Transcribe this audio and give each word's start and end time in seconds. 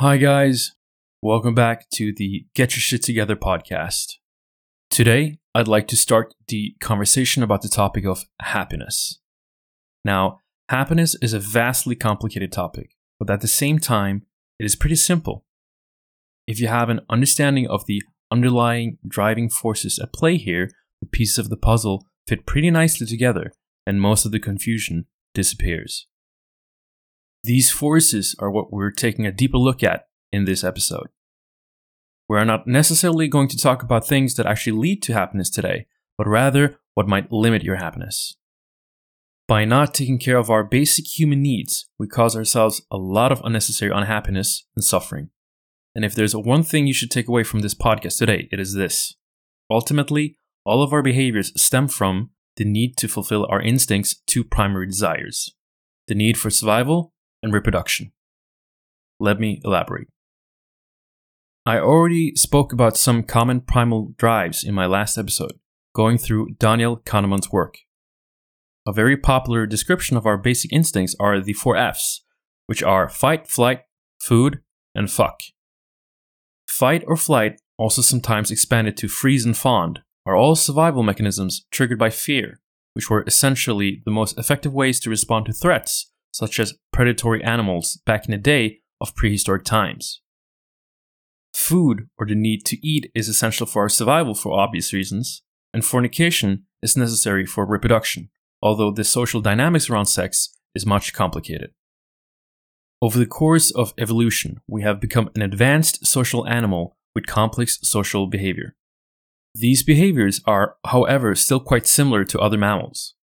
Hi, 0.00 0.16
guys. 0.16 0.76
Welcome 1.22 1.56
back 1.56 1.90
to 1.94 2.14
the 2.14 2.46
Get 2.54 2.76
Your 2.76 2.82
Shit 2.82 3.02
Together 3.02 3.34
podcast. 3.34 4.18
Today, 4.90 5.40
I'd 5.56 5.66
like 5.66 5.88
to 5.88 5.96
start 5.96 6.34
the 6.46 6.76
conversation 6.80 7.42
about 7.42 7.62
the 7.62 7.68
topic 7.68 8.04
of 8.04 8.24
happiness. 8.40 9.18
Now, 10.04 10.38
happiness 10.68 11.16
is 11.20 11.32
a 11.32 11.40
vastly 11.40 11.96
complicated 11.96 12.52
topic, 12.52 12.94
but 13.18 13.28
at 13.28 13.40
the 13.40 13.48
same 13.48 13.80
time, 13.80 14.22
it 14.60 14.64
is 14.64 14.76
pretty 14.76 14.94
simple. 14.94 15.44
If 16.46 16.60
you 16.60 16.68
have 16.68 16.90
an 16.90 17.00
understanding 17.10 17.66
of 17.66 17.86
the 17.86 18.00
underlying 18.30 18.98
driving 19.04 19.50
forces 19.50 19.98
at 19.98 20.12
play 20.12 20.36
here, 20.36 20.70
the 21.00 21.08
pieces 21.08 21.38
of 21.38 21.50
the 21.50 21.56
puzzle 21.56 22.06
fit 22.28 22.46
pretty 22.46 22.70
nicely 22.70 23.04
together, 23.08 23.50
and 23.84 24.00
most 24.00 24.24
of 24.24 24.30
the 24.30 24.38
confusion 24.38 25.06
disappears. 25.34 26.06
These 27.44 27.70
forces 27.70 28.34
are 28.38 28.50
what 28.50 28.72
we're 28.72 28.90
taking 28.90 29.26
a 29.26 29.32
deeper 29.32 29.58
look 29.58 29.82
at 29.82 30.06
in 30.32 30.44
this 30.44 30.64
episode. 30.64 31.08
We 32.28 32.36
are 32.36 32.44
not 32.44 32.66
necessarily 32.66 33.28
going 33.28 33.48
to 33.48 33.56
talk 33.56 33.82
about 33.82 34.06
things 34.06 34.34
that 34.34 34.46
actually 34.46 34.78
lead 34.78 35.02
to 35.04 35.14
happiness 35.14 35.48
today, 35.48 35.86
but 36.18 36.26
rather 36.26 36.78
what 36.94 37.08
might 37.08 37.32
limit 37.32 37.62
your 37.62 37.76
happiness. 37.76 38.36
By 39.46 39.64
not 39.64 39.94
taking 39.94 40.18
care 40.18 40.36
of 40.36 40.50
our 40.50 40.62
basic 40.62 41.18
human 41.18 41.42
needs, 41.42 41.88
we 41.98 42.06
cause 42.06 42.36
ourselves 42.36 42.82
a 42.90 42.98
lot 42.98 43.32
of 43.32 43.40
unnecessary 43.44 43.90
unhappiness 43.94 44.66
and 44.76 44.84
suffering. 44.84 45.30
And 45.94 46.04
if 46.04 46.14
there's 46.14 46.36
one 46.36 46.62
thing 46.62 46.86
you 46.86 46.92
should 46.92 47.10
take 47.10 47.28
away 47.28 47.44
from 47.44 47.60
this 47.60 47.74
podcast 47.74 48.18
today, 48.18 48.48
it 48.52 48.60
is 48.60 48.74
this. 48.74 49.14
Ultimately, 49.70 50.36
all 50.66 50.82
of 50.82 50.92
our 50.92 51.02
behaviors 51.02 51.58
stem 51.60 51.88
from 51.88 52.30
the 52.56 52.64
need 52.66 52.98
to 52.98 53.08
fulfill 53.08 53.46
our 53.48 53.62
instincts' 53.62 54.16
two 54.26 54.44
primary 54.44 54.86
desires 54.86 55.54
the 56.08 56.14
need 56.14 56.38
for 56.38 56.50
survival 56.50 57.12
and 57.42 57.52
reproduction. 57.52 58.12
Let 59.20 59.40
me 59.40 59.60
elaborate. 59.64 60.08
I 61.66 61.78
already 61.78 62.34
spoke 62.34 62.72
about 62.72 62.96
some 62.96 63.22
common 63.22 63.60
primal 63.60 64.14
drives 64.16 64.64
in 64.64 64.74
my 64.74 64.86
last 64.86 65.18
episode, 65.18 65.58
going 65.94 66.16
through 66.16 66.54
Daniel 66.58 66.96
Kahneman's 66.98 67.52
work. 67.52 67.78
A 68.86 68.92
very 68.92 69.16
popular 69.16 69.66
description 69.66 70.16
of 70.16 70.24
our 70.24 70.38
basic 70.38 70.72
instincts 70.72 71.14
are 71.20 71.40
the 71.40 71.52
four 71.52 71.76
F's, 71.76 72.22
which 72.66 72.82
are 72.82 73.08
fight, 73.08 73.46
flight, 73.46 73.82
food, 74.18 74.62
and 74.94 75.10
fuck. 75.10 75.42
Fight 76.66 77.04
or 77.06 77.16
flight, 77.16 77.60
also 77.76 78.00
sometimes 78.00 78.50
expanded 78.50 78.96
to 78.96 79.08
freeze 79.08 79.44
and 79.44 79.56
fawn, 79.56 79.98
are 80.24 80.36
all 80.36 80.54
survival 80.54 81.02
mechanisms 81.02 81.66
triggered 81.70 81.98
by 81.98 82.10
fear, 82.10 82.60
which 82.94 83.10
were 83.10 83.24
essentially 83.26 84.02
the 84.04 84.10
most 84.10 84.38
effective 84.38 84.72
ways 84.72 85.00
to 85.00 85.10
respond 85.10 85.46
to 85.46 85.52
threats, 85.52 86.10
such 86.38 86.60
as 86.60 86.74
predatory 86.92 87.42
animals 87.42 88.00
back 88.06 88.26
in 88.26 88.30
the 88.30 88.38
day 88.38 88.78
of 89.00 89.16
prehistoric 89.16 89.64
times. 89.64 90.20
Food, 91.52 92.08
or 92.16 92.26
the 92.26 92.36
need 92.36 92.64
to 92.66 92.86
eat, 92.86 93.10
is 93.12 93.28
essential 93.28 93.66
for 93.66 93.82
our 93.82 93.88
survival 93.88 94.36
for 94.36 94.52
obvious 94.52 94.92
reasons, 94.92 95.42
and 95.74 95.84
fornication 95.84 96.64
is 96.80 96.96
necessary 96.96 97.44
for 97.44 97.66
reproduction, 97.66 98.28
although 98.62 98.92
the 98.92 99.02
social 99.02 99.40
dynamics 99.40 99.90
around 99.90 100.06
sex 100.06 100.54
is 100.76 100.86
much 100.86 101.12
complicated. 101.12 101.70
Over 103.02 103.18
the 103.18 103.26
course 103.26 103.72
of 103.72 103.92
evolution, 103.98 104.60
we 104.68 104.82
have 104.82 105.00
become 105.00 105.30
an 105.34 105.42
advanced 105.42 106.06
social 106.06 106.46
animal 106.46 106.96
with 107.16 107.26
complex 107.26 107.80
social 107.82 108.28
behavior. 108.28 108.76
These 109.56 109.82
behaviors 109.82 110.40
are, 110.44 110.76
however, 110.86 111.34
still 111.34 111.58
quite 111.58 111.88
similar 111.88 112.24
to 112.26 112.38
other 112.38 112.58
mammals. 112.58 113.14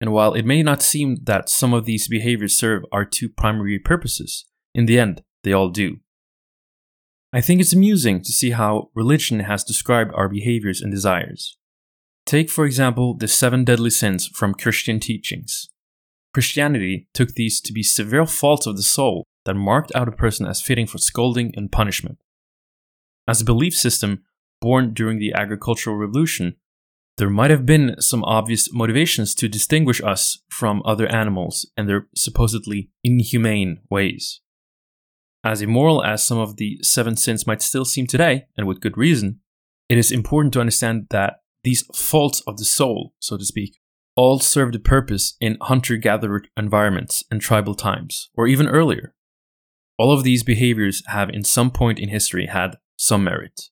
And 0.00 0.12
while 0.12 0.32
it 0.32 0.46
may 0.46 0.62
not 0.62 0.82
seem 0.82 1.16
that 1.24 1.50
some 1.50 1.74
of 1.74 1.84
these 1.84 2.08
behaviors 2.08 2.56
serve 2.56 2.84
our 2.90 3.04
two 3.04 3.28
primary 3.28 3.78
purposes, 3.78 4.46
in 4.74 4.86
the 4.86 4.98
end, 4.98 5.22
they 5.44 5.52
all 5.52 5.68
do. 5.68 5.98
I 7.32 7.40
think 7.40 7.60
it's 7.60 7.72
amusing 7.72 8.22
to 8.22 8.32
see 8.32 8.50
how 8.50 8.90
religion 8.94 9.40
has 9.40 9.62
described 9.62 10.12
our 10.14 10.28
behaviors 10.28 10.80
and 10.80 10.90
desires. 10.90 11.56
Take, 12.26 12.50
for 12.50 12.64
example, 12.64 13.14
the 13.14 13.28
seven 13.28 13.64
deadly 13.64 13.90
sins 13.90 14.26
from 14.26 14.54
Christian 14.54 15.00
teachings. 15.00 15.68
Christianity 16.32 17.08
took 17.12 17.34
these 17.34 17.60
to 17.60 17.72
be 17.72 17.82
severe 17.82 18.26
faults 18.26 18.66
of 18.66 18.76
the 18.76 18.82
soul 18.82 19.24
that 19.44 19.54
marked 19.54 19.92
out 19.94 20.08
a 20.08 20.12
person 20.12 20.46
as 20.46 20.62
fitting 20.62 20.86
for 20.86 20.98
scolding 20.98 21.52
and 21.56 21.72
punishment. 21.72 22.18
As 23.26 23.40
a 23.40 23.44
belief 23.44 23.74
system 23.74 24.22
born 24.60 24.92
during 24.92 25.18
the 25.18 25.32
agricultural 25.32 25.96
revolution, 25.96 26.56
there 27.16 27.30
might 27.30 27.50
have 27.50 27.66
been 27.66 27.96
some 28.00 28.24
obvious 28.24 28.72
motivations 28.72 29.34
to 29.34 29.48
distinguish 29.48 30.02
us 30.02 30.42
from 30.48 30.82
other 30.84 31.06
animals 31.06 31.70
and 31.76 31.88
their 31.88 32.08
supposedly 32.14 32.90
inhumane 33.04 33.80
ways. 33.90 34.40
As 35.44 35.62
immoral 35.62 36.04
as 36.04 36.22
some 36.22 36.38
of 36.38 36.56
the 36.56 36.78
seven 36.82 37.16
sins 37.16 37.46
might 37.46 37.62
still 37.62 37.84
seem 37.84 38.06
today, 38.06 38.46
and 38.56 38.66
with 38.66 38.80
good 38.80 38.96
reason, 38.96 39.40
it 39.88 39.98
is 39.98 40.12
important 40.12 40.52
to 40.54 40.60
understand 40.60 41.06
that 41.10 41.40
these 41.64 41.82
faults 41.94 42.42
of 42.46 42.56
the 42.56 42.64
soul, 42.64 43.14
so 43.18 43.36
to 43.36 43.44
speak, 43.44 43.78
all 44.16 44.38
served 44.38 44.74
a 44.74 44.78
purpose 44.78 45.36
in 45.40 45.56
hunter 45.62 45.96
gatherer 45.96 46.42
environments 46.56 47.24
and 47.30 47.40
tribal 47.40 47.74
times, 47.74 48.30
or 48.34 48.46
even 48.46 48.68
earlier. 48.68 49.14
All 49.98 50.12
of 50.12 50.24
these 50.24 50.42
behaviors 50.42 51.02
have, 51.06 51.30
in 51.30 51.44
some 51.44 51.70
point 51.70 51.98
in 51.98 52.08
history, 52.08 52.46
had 52.46 52.76
some 52.96 53.24
merit. 53.24 53.62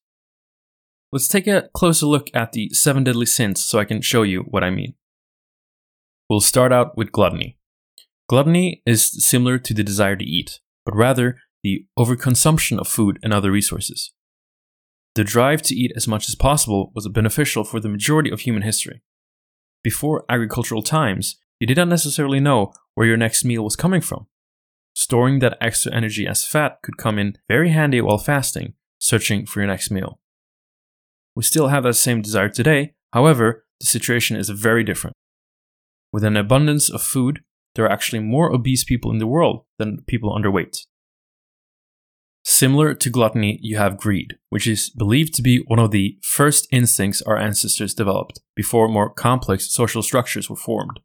Let's 1.11 1.29
take 1.29 1.47
a 1.47 1.71
closer 1.73 2.05
look 2.05 2.29
at 2.35 2.53
the 2.53 2.69
seven 2.71 3.05
deadly 3.05 3.25
sins 3.25 3.65
so 3.65 3.79
I 3.79 3.85
can 3.87 4.03
show 4.03 4.23
you 4.23 4.43
what 4.43 4.63
I 4.63 4.71
mean. 4.71 4.95
We'll 6.29 6.41
start 6.41 6.71
out 6.71 6.99
with 6.99 7.13
gluttony. 7.13 7.57
Gluttony 8.29 8.83
is 8.85 9.25
similar 9.25 9.59
to 9.59 9.73
the 9.73 9.83
desire 9.83 10.17
to 10.17 10.25
eat, 10.25 10.61
but 10.85 10.95
rather 10.95 11.39
the 11.63 11.87
overconsumption 11.99 12.79
of 12.79 12.87
food 12.87 13.19
and 13.23 13.33
other 13.33 13.51
resources. 13.51 14.13
The 15.15 15.25
drive 15.25 15.63
to 15.63 15.75
eat 15.75 15.93
as 15.97 16.07
much 16.07 16.29
as 16.29 16.35
possible 16.35 16.93
was 16.95 17.09
beneficial 17.09 17.65
for 17.65 17.81
the 17.81 17.89
majority 17.89 18.31
of 18.31 18.41
human 18.41 18.63
history. 18.63 19.03
Before 19.83 20.27
agricultural 20.29 20.83
times, 20.83 21.37
you 21.59 21.67
did 21.67 21.79
not 21.79 21.89
necessarily 21.89 22.39
know 22.39 22.73
where 22.95 23.07
your 23.07 23.17
next 23.17 23.45
meal 23.45 23.65
was 23.65 23.77
coming 23.77 24.03
from. 24.03 24.27
Storing 24.95 25.39
that 25.39 25.57
extra 25.61 25.95
energy 25.95 26.27
as 26.27 26.47
fat 26.47 26.81
could 26.83 26.99
come 26.99 27.19
in 27.19 27.39
very 27.49 27.71
handy 27.71 28.01
while 28.03 28.19
fasting, 28.19 28.75
searching 28.99 29.47
for 29.47 29.61
your 29.61 29.69
next 29.69 29.91
meal. 29.91 30.21
We 31.39 31.45
still 31.45 31.69
have 31.69 31.85
that 31.85 31.95
same 31.95 32.21
desire 32.21 32.49
today, 32.49 32.95
however, 33.13 33.65
the 33.79 33.87
situation 33.87 34.37
is 34.37 34.49
very 34.49 34.83
different. 34.83 35.15
With 36.13 36.25
an 36.25 36.37
abundance 36.37 36.91
of 36.91 37.01
food, 37.01 37.45
there 37.77 37.85
are 37.85 37.93
actually 37.93 38.19
more 38.19 38.53
obese 38.53 38.83
people 38.83 39.13
in 39.13 39.19
the 39.19 39.27
world 39.29 39.65
than 39.79 40.03
people 40.09 40.35
underweight. 40.35 40.87
Similar 42.45 42.93
to 42.95 43.09
gluttony, 43.09 43.61
you 43.63 43.77
have 43.77 43.99
greed, 43.99 44.37
which 44.49 44.67
is 44.67 44.91
believed 44.91 45.33
to 45.35 45.43
be 45.43 45.63
one 45.69 45.79
of 45.79 45.93
the 45.93 46.19
first 46.25 46.67
instincts 46.73 47.23
our 47.23 47.37
ancestors 47.37 47.95
developed 47.95 48.41
before 48.57 48.89
more 48.89 49.09
complex 49.09 49.73
social 49.73 50.03
structures 50.03 50.51
were 50.51 50.57
formed. 50.57 50.99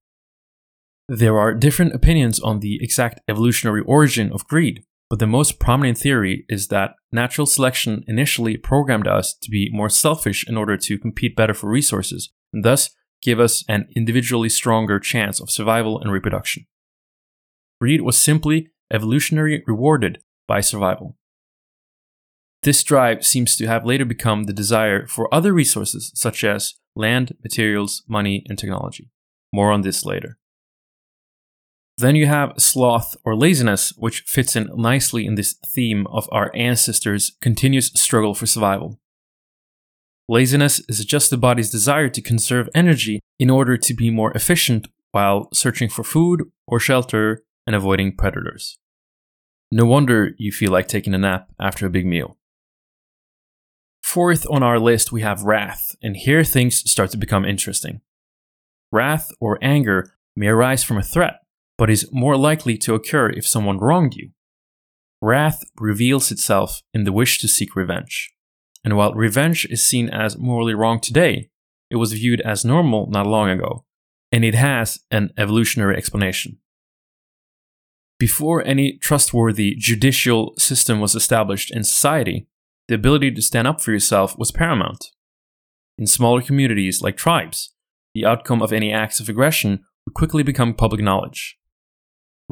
There 1.07 1.37
are 1.37 1.53
different 1.53 1.93
opinions 1.93 2.39
on 2.39 2.59
the 2.59 2.79
exact 2.81 3.21
evolutionary 3.29 3.83
origin 3.85 4.31
of 4.31 4.47
greed, 4.47 4.83
but 5.11 5.19
the 5.19 5.27
most 5.27 5.59
prominent 5.59 5.99
theory 5.99 6.45
is 6.49 6.69
that 6.69 6.95
natural 7.13 7.45
selection 7.45 8.03
initially 8.07 8.57
programmed 8.57 9.07
us 9.07 9.33
to 9.35 9.49
be 9.49 9.69
more 9.71 9.89
selfish 9.89 10.47
in 10.47 10.57
order 10.57 10.75
to 10.77 10.97
compete 10.97 11.35
better 11.35 11.53
for 11.53 11.69
resources, 11.69 12.31
and 12.51 12.65
thus 12.65 12.89
give 13.21 13.39
us 13.39 13.63
an 13.69 13.87
individually 13.95 14.49
stronger 14.49 14.99
chance 14.99 15.39
of 15.39 15.49
survival 15.49 15.99
and 15.99 16.11
reproduction. 16.11 16.65
Greed 17.79 18.01
was 18.01 18.17
simply 18.17 18.69
evolutionary 18.91 19.63
rewarded 19.67 20.21
by 20.47 20.61
survival. 20.61 21.17
This 22.63 22.83
drive 22.83 23.25
seems 23.25 23.57
to 23.57 23.67
have 23.67 23.85
later 23.85 24.05
become 24.05 24.43
the 24.43 24.53
desire 24.53 25.05
for 25.07 25.33
other 25.33 25.53
resources 25.53 26.11
such 26.15 26.43
as 26.43 26.75
land, 26.95 27.35
materials, 27.43 28.03
money, 28.07 28.45
and 28.47 28.57
technology. 28.57 29.09
More 29.51 29.71
on 29.71 29.81
this 29.81 30.05
later. 30.05 30.37
Then 31.97 32.15
you 32.15 32.25
have 32.25 32.53
sloth 32.57 33.15
or 33.23 33.35
laziness, 33.35 33.93
which 33.97 34.21
fits 34.21 34.55
in 34.55 34.69
nicely 34.75 35.25
in 35.25 35.35
this 35.35 35.53
theme 35.67 36.07
of 36.07 36.27
our 36.31 36.51
ancestors' 36.55 37.37
continuous 37.39 37.87
struggle 37.95 38.33
for 38.33 38.45
survival. 38.47 38.99
Laziness 40.27 40.81
is 40.87 41.05
just 41.05 41.29
the 41.29 41.37
body's 41.37 41.69
desire 41.69 42.09
to 42.09 42.21
conserve 42.21 42.69
energy 42.73 43.19
in 43.39 43.49
order 43.49 43.77
to 43.77 43.93
be 43.93 44.09
more 44.09 44.31
efficient 44.31 44.87
while 45.11 45.49
searching 45.53 45.89
for 45.89 46.03
food 46.03 46.43
or 46.65 46.79
shelter 46.79 47.43
and 47.67 47.75
avoiding 47.75 48.15
predators. 48.15 48.79
No 49.71 49.85
wonder 49.85 50.31
you 50.37 50.51
feel 50.51 50.71
like 50.71 50.87
taking 50.87 51.13
a 51.13 51.17
nap 51.17 51.49
after 51.59 51.85
a 51.85 51.89
big 51.89 52.05
meal. 52.05 52.37
Fourth 54.01 54.45
on 54.49 54.63
our 54.63 54.79
list, 54.79 55.11
we 55.11 55.21
have 55.21 55.43
wrath, 55.43 55.95
and 56.01 56.15
here 56.15 56.43
things 56.43 56.89
start 56.89 57.11
to 57.11 57.17
become 57.17 57.45
interesting. 57.45 58.01
Wrath 58.91 59.31
or 59.39 59.57
anger 59.61 60.15
may 60.35 60.47
arise 60.47 60.83
from 60.83 60.97
a 60.97 61.03
threat, 61.03 61.42
but 61.77 61.89
is 61.89 62.09
more 62.11 62.37
likely 62.37 62.77
to 62.77 62.93
occur 62.93 63.29
if 63.29 63.47
someone 63.47 63.79
wronged 63.79 64.15
you. 64.15 64.31
Wrath 65.21 65.63
reveals 65.79 66.31
itself 66.31 66.81
in 66.93 67.05
the 67.05 67.13
wish 67.13 67.39
to 67.39 67.47
seek 67.47 67.75
revenge. 67.75 68.33
And 68.83 68.97
while 68.97 69.13
revenge 69.13 69.65
is 69.69 69.83
seen 69.83 70.09
as 70.09 70.37
morally 70.37 70.73
wrong 70.73 70.99
today, 70.99 71.49
it 71.89 71.95
was 71.95 72.13
viewed 72.13 72.41
as 72.41 72.65
normal 72.65 73.07
not 73.09 73.27
long 73.27 73.49
ago, 73.49 73.85
and 74.31 74.43
it 74.43 74.55
has 74.55 74.99
an 75.11 75.29
evolutionary 75.37 75.95
explanation. 75.95 76.57
Before 78.19 78.65
any 78.65 78.97
trustworthy 78.97 79.75
judicial 79.75 80.53
system 80.57 80.99
was 80.99 81.15
established 81.15 81.73
in 81.73 81.83
society, 81.83 82.47
the 82.87 82.95
ability 82.95 83.31
to 83.31 83.41
stand 83.41 83.67
up 83.67 83.81
for 83.81 83.91
yourself 83.91 84.37
was 84.37 84.51
paramount. 84.51 85.11
In 85.97 86.07
smaller 86.07 86.41
communities 86.41 87.01
like 87.01 87.15
tribes, 87.15 87.73
the 88.13 88.25
outcome 88.25 88.61
of 88.61 88.73
any 88.73 88.91
acts 88.91 89.19
of 89.19 89.29
aggression 89.29 89.83
would 90.05 90.13
quickly 90.13 90.43
become 90.43 90.73
public 90.73 91.01
knowledge. 91.01 91.57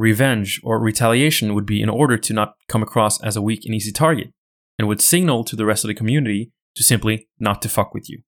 Revenge 0.02 0.60
or 0.64 0.80
retaliation 0.80 1.54
would 1.54 1.68
be 1.68 1.80
in 1.80 1.88
order 1.88 2.18
to 2.18 2.34
not 2.34 2.56
come 2.68 2.82
across 2.82 3.22
as 3.22 3.36
a 3.36 3.42
weak 3.42 3.66
and 3.66 3.76
easy 3.76 3.92
target, 3.92 4.32
and 4.80 4.88
would 4.88 5.00
signal 5.00 5.44
to 5.44 5.56
the 5.56 5.64
rest 5.64 5.84
of 5.84 5.90
the 5.90 5.94
community 5.94 6.52
to 6.74 6.82
simply 6.82 7.28
not 7.40 7.62
to 7.62 7.70
fuck 7.70 7.94
with 7.94 8.10
you. 8.10 8.24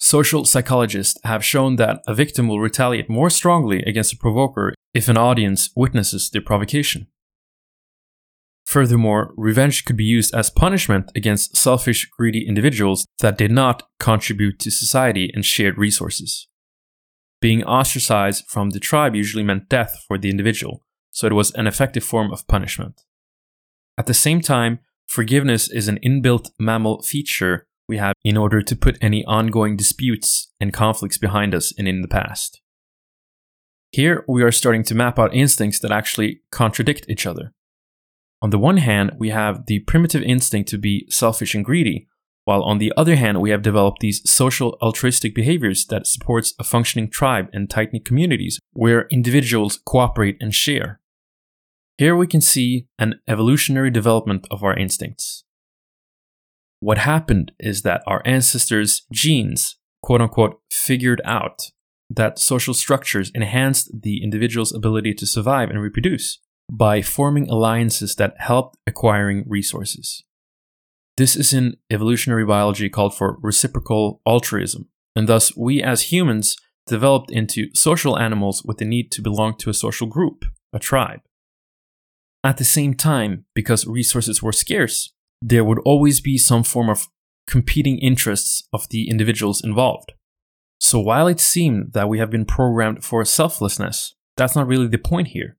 Social 0.00 0.44
psychologists 0.44 1.20
have 1.22 1.44
shown 1.44 1.76
that 1.76 2.02
a 2.08 2.14
victim 2.14 2.48
will 2.48 2.58
retaliate 2.58 3.08
more 3.08 3.30
strongly 3.30 3.80
against 3.84 4.12
a 4.12 4.18
provoker 4.18 4.74
if 4.92 5.08
an 5.08 5.16
audience 5.16 5.70
witnesses 5.76 6.28
the 6.28 6.40
provocation. 6.40 7.06
Furthermore, 8.64 9.34
revenge 9.36 9.84
could 9.84 9.96
be 9.96 10.02
used 10.02 10.34
as 10.34 10.50
punishment 10.50 11.12
against 11.14 11.56
selfish, 11.56 12.10
greedy 12.10 12.44
individuals 12.44 13.06
that 13.20 13.38
did 13.38 13.52
not 13.52 13.84
contribute 14.00 14.58
to 14.58 14.72
society 14.72 15.30
and 15.32 15.44
shared 15.44 15.78
resources. 15.78 16.48
Being 17.40 17.64
ostracized 17.64 18.46
from 18.48 18.70
the 18.70 18.80
tribe 18.80 19.14
usually 19.14 19.44
meant 19.44 19.68
death 19.68 20.04
for 20.06 20.16
the 20.16 20.30
individual, 20.30 20.84
so 21.10 21.26
it 21.26 21.32
was 21.32 21.52
an 21.52 21.66
effective 21.66 22.04
form 22.04 22.32
of 22.32 22.46
punishment. 22.46 23.02
At 23.98 24.06
the 24.06 24.14
same 24.14 24.40
time, 24.40 24.80
forgiveness 25.06 25.70
is 25.70 25.88
an 25.88 25.98
inbuilt 26.04 26.50
mammal 26.58 27.02
feature 27.02 27.66
we 27.88 27.98
have 27.98 28.14
in 28.24 28.36
order 28.36 28.62
to 28.62 28.76
put 28.76 28.98
any 29.00 29.24
ongoing 29.26 29.76
disputes 29.76 30.52
and 30.60 30.72
conflicts 30.72 31.18
behind 31.18 31.54
us 31.54 31.72
and 31.78 31.86
in 31.86 32.02
the 32.02 32.08
past. 32.08 32.60
Here, 33.92 34.24
we 34.26 34.42
are 34.42 34.52
starting 34.52 34.82
to 34.84 34.94
map 34.94 35.18
out 35.18 35.34
instincts 35.34 35.78
that 35.80 35.92
actually 35.92 36.40
contradict 36.50 37.06
each 37.08 37.26
other. 37.26 37.52
On 38.42 38.50
the 38.50 38.58
one 38.58 38.78
hand, 38.78 39.12
we 39.18 39.30
have 39.30 39.66
the 39.66 39.80
primitive 39.80 40.22
instinct 40.22 40.68
to 40.70 40.78
be 40.78 41.06
selfish 41.08 41.54
and 41.54 41.64
greedy, 41.64 42.08
while 42.46 42.62
on 42.62 42.78
the 42.78 42.92
other 42.96 43.16
hand, 43.16 43.40
we 43.40 43.50
have 43.50 43.60
developed 43.60 43.98
these 43.98 44.22
social 44.30 44.78
altruistic 44.80 45.34
behaviors 45.34 45.84
that 45.86 46.06
supports 46.06 46.54
a 46.60 46.64
functioning 46.64 47.10
tribe 47.10 47.48
and 47.52 47.68
tight-knit 47.68 48.04
communities 48.04 48.60
where 48.72 49.08
individuals 49.10 49.80
cooperate 49.84 50.36
and 50.40 50.54
share. 50.54 51.00
Here 51.98 52.14
we 52.14 52.28
can 52.28 52.40
see 52.40 52.86
an 53.00 53.20
evolutionary 53.26 53.90
development 53.90 54.46
of 54.48 54.62
our 54.62 54.76
instincts. 54.76 55.42
What 56.78 56.98
happened 56.98 57.50
is 57.58 57.82
that 57.82 58.04
our 58.06 58.22
ancestors' 58.24 59.02
genes, 59.12 59.76
quote 60.00 60.20
unquote, 60.20 60.60
figured 60.70 61.20
out 61.24 61.72
that 62.08 62.38
social 62.38 62.74
structures 62.74 63.32
enhanced 63.34 63.90
the 64.02 64.22
individual's 64.22 64.72
ability 64.72 65.14
to 65.14 65.26
survive 65.26 65.68
and 65.68 65.82
reproduce 65.82 66.38
by 66.70 67.02
forming 67.02 67.50
alliances 67.50 68.14
that 68.14 68.34
helped 68.38 68.76
acquiring 68.86 69.44
resources. 69.48 70.22
This 71.16 71.34
is 71.34 71.54
in 71.54 71.76
evolutionary 71.90 72.44
biology 72.44 72.90
called 72.90 73.16
for 73.16 73.38
reciprocal 73.40 74.20
altruism, 74.26 74.88
and 75.14 75.26
thus 75.26 75.56
we 75.56 75.82
as 75.82 76.12
humans 76.12 76.56
developed 76.86 77.30
into 77.30 77.74
social 77.74 78.18
animals 78.18 78.62
with 78.64 78.78
the 78.78 78.84
need 78.84 79.10
to 79.12 79.22
belong 79.22 79.56
to 79.58 79.70
a 79.70 79.74
social 79.74 80.06
group, 80.06 80.44
a 80.74 80.78
tribe. 80.78 81.20
At 82.44 82.58
the 82.58 82.64
same 82.64 82.94
time, 82.94 83.46
because 83.54 83.86
resources 83.86 84.42
were 84.42 84.52
scarce, 84.52 85.12
there 85.40 85.64
would 85.64 85.78
always 85.80 86.20
be 86.20 86.36
some 86.36 86.62
form 86.62 86.90
of 86.90 87.08
competing 87.46 87.98
interests 87.98 88.68
of 88.72 88.88
the 88.90 89.08
individuals 89.08 89.64
involved. 89.64 90.12
So 90.78 91.00
while 91.00 91.26
it 91.26 91.40
seemed 91.40 91.94
that 91.94 92.08
we 92.08 92.18
have 92.18 92.30
been 92.30 92.44
programmed 92.44 93.04
for 93.04 93.24
selflessness, 93.24 94.14
that's 94.36 94.54
not 94.54 94.66
really 94.66 94.86
the 94.86 94.98
point 94.98 95.28
here. 95.28 95.56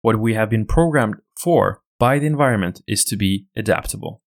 What 0.00 0.18
we 0.18 0.34
have 0.34 0.48
been 0.48 0.66
programmed 0.66 1.16
for 1.38 1.82
by 1.98 2.18
the 2.18 2.26
environment 2.26 2.82
is 2.86 3.04
to 3.04 3.16
be 3.16 3.46
adaptable. 3.54 4.22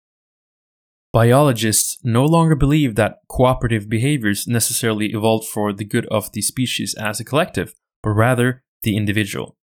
Biologists 1.13 1.97
no 2.03 2.25
longer 2.25 2.55
believe 2.55 2.95
that 2.95 3.19
cooperative 3.29 3.89
behaviors 3.89 4.47
necessarily 4.47 5.07
evolved 5.07 5.47
for 5.47 5.71
the 5.73 5.85
good 5.85 6.05
of 6.07 6.31
the 6.33 6.41
species 6.41 6.93
as 6.95 7.19
a 7.19 7.25
collective, 7.25 7.73
but 8.03 8.11
rather 8.11 8.63
the 8.83 8.95
individual. 8.95 9.55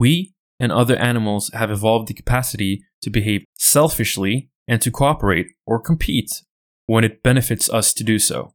We 0.00 0.34
and 0.58 0.72
other 0.72 0.96
animals 0.96 1.50
have 1.54 1.70
evolved 1.70 2.08
the 2.08 2.14
capacity 2.14 2.82
to 3.02 3.10
behave 3.10 3.44
selfishly 3.58 4.50
and 4.66 4.80
to 4.80 4.90
cooperate 4.90 5.48
or 5.66 5.80
compete 5.80 6.42
when 6.86 7.04
it 7.04 7.22
benefits 7.22 7.68
us 7.70 7.92
to 7.94 8.04
do 8.04 8.18
so. 8.18 8.54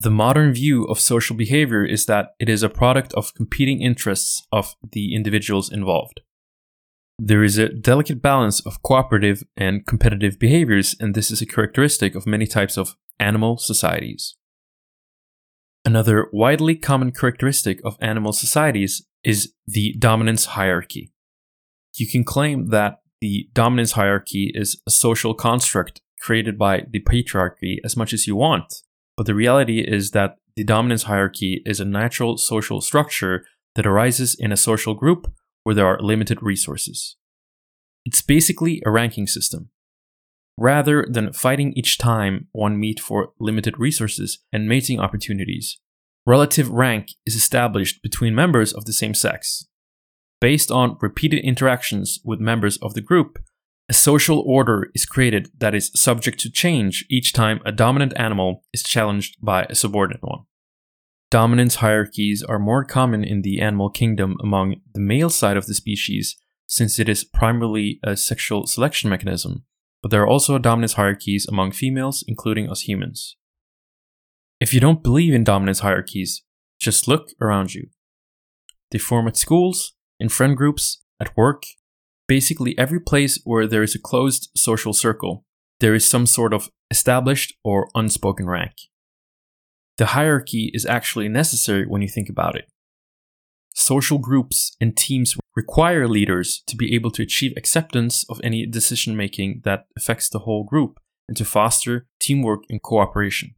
The 0.00 0.10
modern 0.10 0.54
view 0.54 0.84
of 0.84 0.98
social 0.98 1.36
behavior 1.36 1.84
is 1.84 2.06
that 2.06 2.30
it 2.38 2.48
is 2.48 2.62
a 2.62 2.70
product 2.70 3.12
of 3.12 3.34
competing 3.34 3.82
interests 3.82 4.46
of 4.50 4.74
the 4.92 5.14
individuals 5.14 5.70
involved. 5.70 6.20
There 7.22 7.44
is 7.44 7.58
a 7.58 7.68
delicate 7.68 8.22
balance 8.22 8.60
of 8.60 8.82
cooperative 8.82 9.42
and 9.54 9.84
competitive 9.86 10.38
behaviors, 10.38 10.96
and 10.98 11.14
this 11.14 11.30
is 11.30 11.42
a 11.42 11.46
characteristic 11.46 12.14
of 12.14 12.26
many 12.26 12.46
types 12.46 12.78
of 12.78 12.96
animal 13.18 13.58
societies. 13.58 14.36
Another 15.84 16.28
widely 16.32 16.76
common 16.76 17.12
characteristic 17.12 17.78
of 17.84 17.98
animal 18.00 18.32
societies 18.32 19.06
is 19.22 19.52
the 19.66 19.94
dominance 19.98 20.46
hierarchy. 20.56 21.12
You 21.94 22.08
can 22.08 22.24
claim 22.24 22.70
that 22.70 23.00
the 23.20 23.50
dominance 23.52 23.92
hierarchy 23.92 24.50
is 24.54 24.80
a 24.86 24.90
social 24.90 25.34
construct 25.34 26.00
created 26.22 26.56
by 26.56 26.84
the 26.90 27.00
patriarchy 27.00 27.80
as 27.84 27.98
much 27.98 28.14
as 28.14 28.26
you 28.26 28.34
want, 28.34 28.72
but 29.18 29.26
the 29.26 29.34
reality 29.34 29.80
is 29.80 30.12
that 30.12 30.36
the 30.56 30.64
dominance 30.64 31.02
hierarchy 31.02 31.60
is 31.66 31.80
a 31.80 31.84
natural 31.84 32.38
social 32.38 32.80
structure 32.80 33.44
that 33.74 33.86
arises 33.86 34.34
in 34.34 34.52
a 34.52 34.56
social 34.56 34.94
group 34.94 35.30
where 35.62 35.74
there 35.74 35.86
are 35.86 36.00
limited 36.00 36.42
resources. 36.42 37.16
It's 38.04 38.22
basically 38.22 38.82
a 38.86 38.90
ranking 38.90 39.26
system. 39.26 39.70
Rather 40.56 41.06
than 41.08 41.32
fighting 41.32 41.72
each 41.74 41.98
time 41.98 42.48
one 42.52 42.78
meet 42.78 43.00
for 43.00 43.32
limited 43.38 43.78
resources 43.78 44.40
and 44.52 44.68
mating 44.68 45.00
opportunities, 45.00 45.78
relative 46.26 46.68
rank 46.70 47.08
is 47.24 47.34
established 47.34 48.02
between 48.02 48.34
members 48.34 48.72
of 48.72 48.84
the 48.84 48.92
same 48.92 49.14
sex. 49.14 49.66
Based 50.40 50.70
on 50.70 50.96
repeated 51.00 51.44
interactions 51.44 52.18
with 52.24 52.40
members 52.40 52.76
of 52.78 52.94
the 52.94 53.00
group, 53.00 53.38
a 53.88 53.92
social 53.92 54.40
order 54.46 54.90
is 54.94 55.04
created 55.04 55.50
that 55.58 55.74
is 55.74 55.90
subject 55.94 56.38
to 56.40 56.50
change 56.50 57.04
each 57.10 57.32
time 57.32 57.60
a 57.64 57.72
dominant 57.72 58.12
animal 58.16 58.62
is 58.72 58.82
challenged 58.82 59.36
by 59.42 59.64
a 59.64 59.74
subordinate 59.74 60.22
one. 60.22 60.44
Dominance 61.30 61.76
hierarchies 61.76 62.42
are 62.42 62.58
more 62.58 62.84
common 62.84 63.22
in 63.22 63.42
the 63.42 63.60
animal 63.60 63.88
kingdom 63.88 64.36
among 64.42 64.80
the 64.94 65.00
male 65.00 65.30
side 65.30 65.56
of 65.56 65.66
the 65.66 65.74
species 65.74 66.36
since 66.66 66.98
it 66.98 67.08
is 67.08 67.22
primarily 67.22 68.00
a 68.02 68.16
sexual 68.16 68.66
selection 68.66 69.08
mechanism, 69.08 69.64
but 70.02 70.10
there 70.10 70.22
are 70.22 70.26
also 70.26 70.58
dominance 70.58 70.94
hierarchies 70.94 71.46
among 71.46 71.70
females, 71.70 72.24
including 72.26 72.68
us 72.68 72.82
humans. 72.82 73.36
If 74.58 74.74
you 74.74 74.80
don't 74.80 75.04
believe 75.04 75.32
in 75.32 75.44
dominance 75.44 75.80
hierarchies, 75.80 76.42
just 76.80 77.06
look 77.06 77.28
around 77.40 77.74
you. 77.74 77.90
They 78.90 78.98
form 78.98 79.28
at 79.28 79.36
schools, 79.36 79.92
in 80.18 80.30
friend 80.30 80.56
groups, 80.56 81.02
at 81.20 81.36
work, 81.36 81.62
basically 82.26 82.76
every 82.76 83.00
place 83.00 83.40
where 83.44 83.68
there 83.68 83.84
is 83.84 83.94
a 83.94 84.00
closed 84.00 84.50
social 84.56 84.92
circle, 84.92 85.44
there 85.78 85.94
is 85.94 86.04
some 86.04 86.26
sort 86.26 86.52
of 86.52 86.70
established 86.90 87.54
or 87.62 87.88
unspoken 87.94 88.46
rank. 88.46 88.72
The 90.00 90.16
hierarchy 90.16 90.70
is 90.72 90.86
actually 90.86 91.28
necessary 91.28 91.86
when 91.86 92.00
you 92.00 92.08
think 92.08 92.30
about 92.30 92.56
it. 92.56 92.64
Social 93.74 94.16
groups 94.16 94.74
and 94.80 94.96
teams 94.96 95.36
require 95.54 96.08
leaders 96.08 96.62
to 96.68 96.74
be 96.74 96.94
able 96.94 97.10
to 97.10 97.22
achieve 97.22 97.52
acceptance 97.54 98.24
of 98.30 98.40
any 98.42 98.64
decision 98.64 99.14
making 99.14 99.60
that 99.64 99.84
affects 99.98 100.30
the 100.30 100.38
whole 100.38 100.64
group 100.64 101.00
and 101.28 101.36
to 101.36 101.44
foster 101.44 102.06
teamwork 102.18 102.62
and 102.70 102.80
cooperation. 102.80 103.50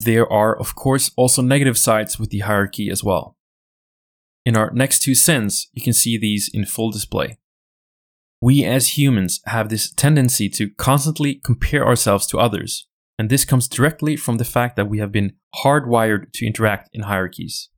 There 0.00 0.26
are, 0.32 0.58
of 0.58 0.74
course, 0.74 1.10
also 1.14 1.42
negative 1.42 1.76
sides 1.76 2.18
with 2.18 2.30
the 2.30 2.38
hierarchy 2.38 2.88
as 2.88 3.04
well. 3.04 3.36
In 4.46 4.56
our 4.56 4.70
next 4.72 5.00
two 5.00 5.14
sins, 5.14 5.68
you 5.74 5.82
can 5.82 5.92
see 5.92 6.16
these 6.16 6.48
in 6.54 6.64
full 6.64 6.90
display. 6.90 7.36
We 8.40 8.64
as 8.64 8.96
humans 8.96 9.42
have 9.44 9.68
this 9.68 9.92
tendency 9.92 10.48
to 10.48 10.70
constantly 10.70 11.34
compare 11.34 11.86
ourselves 11.86 12.26
to 12.28 12.38
others, 12.38 12.86
and 13.18 13.30
this 13.30 13.44
comes 13.44 13.68
directly 13.68 14.16
from 14.16 14.36
the 14.36 14.44
fact 14.44 14.76
that 14.76 14.88
we 14.88 14.98
have 14.98 15.12
been 15.12 15.34
hardwired 15.64 16.32
to 16.34 16.46
interact 16.46 16.90
in 16.92 17.02
hierarchies. 17.02 17.70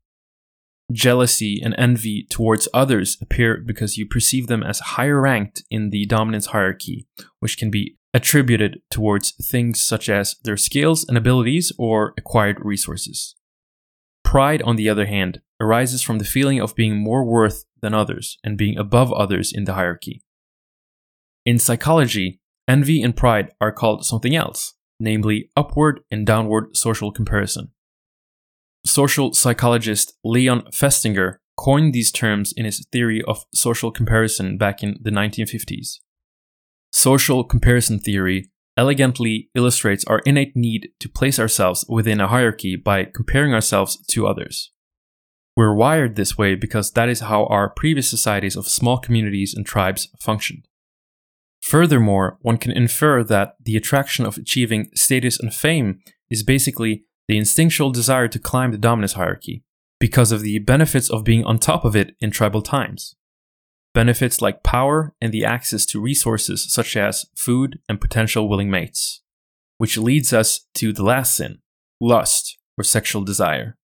Jealousy 0.90 1.60
and 1.62 1.74
envy 1.76 2.26
towards 2.30 2.66
others 2.72 3.18
appear 3.20 3.62
because 3.64 3.98
you 3.98 4.06
perceive 4.06 4.46
them 4.46 4.62
as 4.62 4.80
higher 4.80 5.20
ranked 5.20 5.62
in 5.70 5.90
the 5.90 6.06
dominance 6.06 6.46
hierarchy, 6.46 7.06
which 7.40 7.58
can 7.58 7.70
be 7.70 7.96
attributed 8.14 8.80
towards 8.90 9.32
things 9.32 9.84
such 9.84 10.08
as 10.08 10.36
their 10.44 10.56
skills 10.56 11.04
and 11.06 11.18
abilities 11.18 11.72
or 11.78 12.14
acquired 12.16 12.58
resources. 12.64 13.34
Pride, 14.24 14.62
on 14.62 14.76
the 14.76 14.88
other 14.88 15.06
hand, 15.06 15.40
arises 15.60 16.02
from 16.02 16.18
the 16.18 16.24
feeling 16.24 16.60
of 16.60 16.74
being 16.74 16.96
more 16.96 17.24
worth 17.24 17.64
than 17.80 17.94
others 17.94 18.38
and 18.42 18.56
being 18.56 18.78
above 18.78 19.12
others 19.12 19.52
in 19.52 19.64
the 19.64 19.74
hierarchy. 19.74 20.22
In 21.44 21.58
psychology, 21.58 22.40
envy 22.66 23.02
and 23.02 23.16
pride 23.16 23.52
are 23.60 23.72
called 23.72 24.06
something 24.06 24.34
else, 24.34 24.74
namely 25.00 25.50
upward 25.56 26.00
and 26.10 26.26
downward 26.26 26.76
social 26.76 27.12
comparison. 27.12 27.70
Social 28.84 29.32
psychologist 29.32 30.14
Leon 30.24 30.62
Festinger 30.72 31.36
coined 31.56 31.92
these 31.92 32.12
terms 32.12 32.52
in 32.56 32.64
his 32.64 32.86
theory 32.92 33.22
of 33.26 33.44
social 33.52 33.90
comparison 33.90 34.56
back 34.56 34.82
in 34.82 34.96
the 35.02 35.10
1950s. 35.10 35.98
Social 36.92 37.44
comparison 37.44 37.98
theory 37.98 38.50
elegantly 38.76 39.50
illustrates 39.56 40.04
our 40.04 40.20
innate 40.20 40.54
need 40.54 40.90
to 41.00 41.08
place 41.08 41.40
ourselves 41.40 41.84
within 41.88 42.20
a 42.20 42.28
hierarchy 42.28 42.76
by 42.76 43.04
comparing 43.04 43.52
ourselves 43.52 43.98
to 44.06 44.26
others. 44.26 44.70
We're 45.56 45.74
wired 45.74 46.14
this 46.14 46.38
way 46.38 46.54
because 46.54 46.92
that 46.92 47.08
is 47.08 47.18
how 47.20 47.46
our 47.46 47.68
previous 47.68 48.08
societies 48.08 48.54
of 48.54 48.68
small 48.68 48.98
communities 48.98 49.52
and 49.52 49.66
tribes 49.66 50.08
functioned. 50.20 50.67
Furthermore, 51.68 52.38
one 52.40 52.56
can 52.56 52.72
infer 52.72 53.22
that 53.22 53.56
the 53.62 53.76
attraction 53.76 54.24
of 54.24 54.38
achieving 54.38 54.88
status 54.94 55.38
and 55.38 55.52
fame 55.52 56.00
is 56.30 56.42
basically 56.42 57.04
the 57.26 57.36
instinctual 57.36 57.90
desire 57.90 58.26
to 58.26 58.38
climb 58.38 58.70
the 58.70 58.78
dominance 58.78 59.12
hierarchy, 59.12 59.64
because 60.00 60.32
of 60.32 60.40
the 60.40 60.60
benefits 60.60 61.10
of 61.10 61.24
being 61.24 61.44
on 61.44 61.58
top 61.58 61.84
of 61.84 61.94
it 61.94 62.16
in 62.22 62.30
tribal 62.30 62.62
times. 62.62 63.16
Benefits 63.92 64.40
like 64.40 64.62
power 64.62 65.14
and 65.20 65.30
the 65.30 65.44
access 65.44 65.84
to 65.84 66.00
resources 66.00 66.72
such 66.72 66.96
as 66.96 67.26
food 67.36 67.80
and 67.86 68.00
potential 68.00 68.48
willing 68.48 68.70
mates. 68.70 69.20
Which 69.76 69.98
leads 69.98 70.32
us 70.32 70.66
to 70.76 70.94
the 70.94 71.04
last 71.04 71.36
sin 71.36 71.58
lust 72.00 72.56
or 72.78 72.82
sexual 72.84 73.24
desire. 73.24 73.76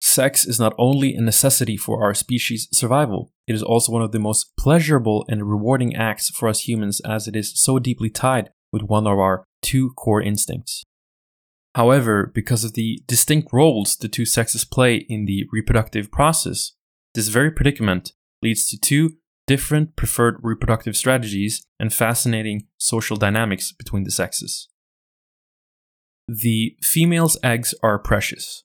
Sex 0.00 0.46
is 0.46 0.60
not 0.60 0.74
only 0.78 1.16
a 1.16 1.20
necessity 1.20 1.76
for 1.76 2.04
our 2.04 2.14
species' 2.14 2.68
survival, 2.70 3.31
it 3.46 3.54
is 3.54 3.62
also 3.62 3.92
one 3.92 4.02
of 4.02 4.12
the 4.12 4.18
most 4.18 4.56
pleasurable 4.56 5.24
and 5.28 5.50
rewarding 5.50 5.96
acts 5.96 6.30
for 6.30 6.48
us 6.48 6.60
humans 6.60 7.00
as 7.00 7.26
it 7.26 7.34
is 7.34 7.52
so 7.58 7.78
deeply 7.78 8.10
tied 8.10 8.50
with 8.72 8.82
one 8.82 9.06
of 9.06 9.18
our 9.18 9.44
two 9.60 9.90
core 9.90 10.22
instincts. 10.22 10.84
However, 11.74 12.30
because 12.34 12.64
of 12.64 12.74
the 12.74 13.02
distinct 13.06 13.52
roles 13.52 13.96
the 13.96 14.08
two 14.08 14.26
sexes 14.26 14.64
play 14.64 15.06
in 15.08 15.24
the 15.24 15.46
reproductive 15.50 16.10
process, 16.10 16.72
this 17.14 17.28
very 17.28 17.50
predicament 17.50 18.12
leads 18.42 18.68
to 18.68 18.78
two 18.78 19.12
different 19.46 19.96
preferred 19.96 20.38
reproductive 20.42 20.96
strategies 20.96 21.64
and 21.78 21.92
fascinating 21.92 22.66
social 22.78 23.16
dynamics 23.16 23.72
between 23.72 24.04
the 24.04 24.10
sexes. 24.10 24.68
The 26.28 26.76
female's 26.82 27.36
eggs 27.42 27.74
are 27.82 27.98
precious. 27.98 28.64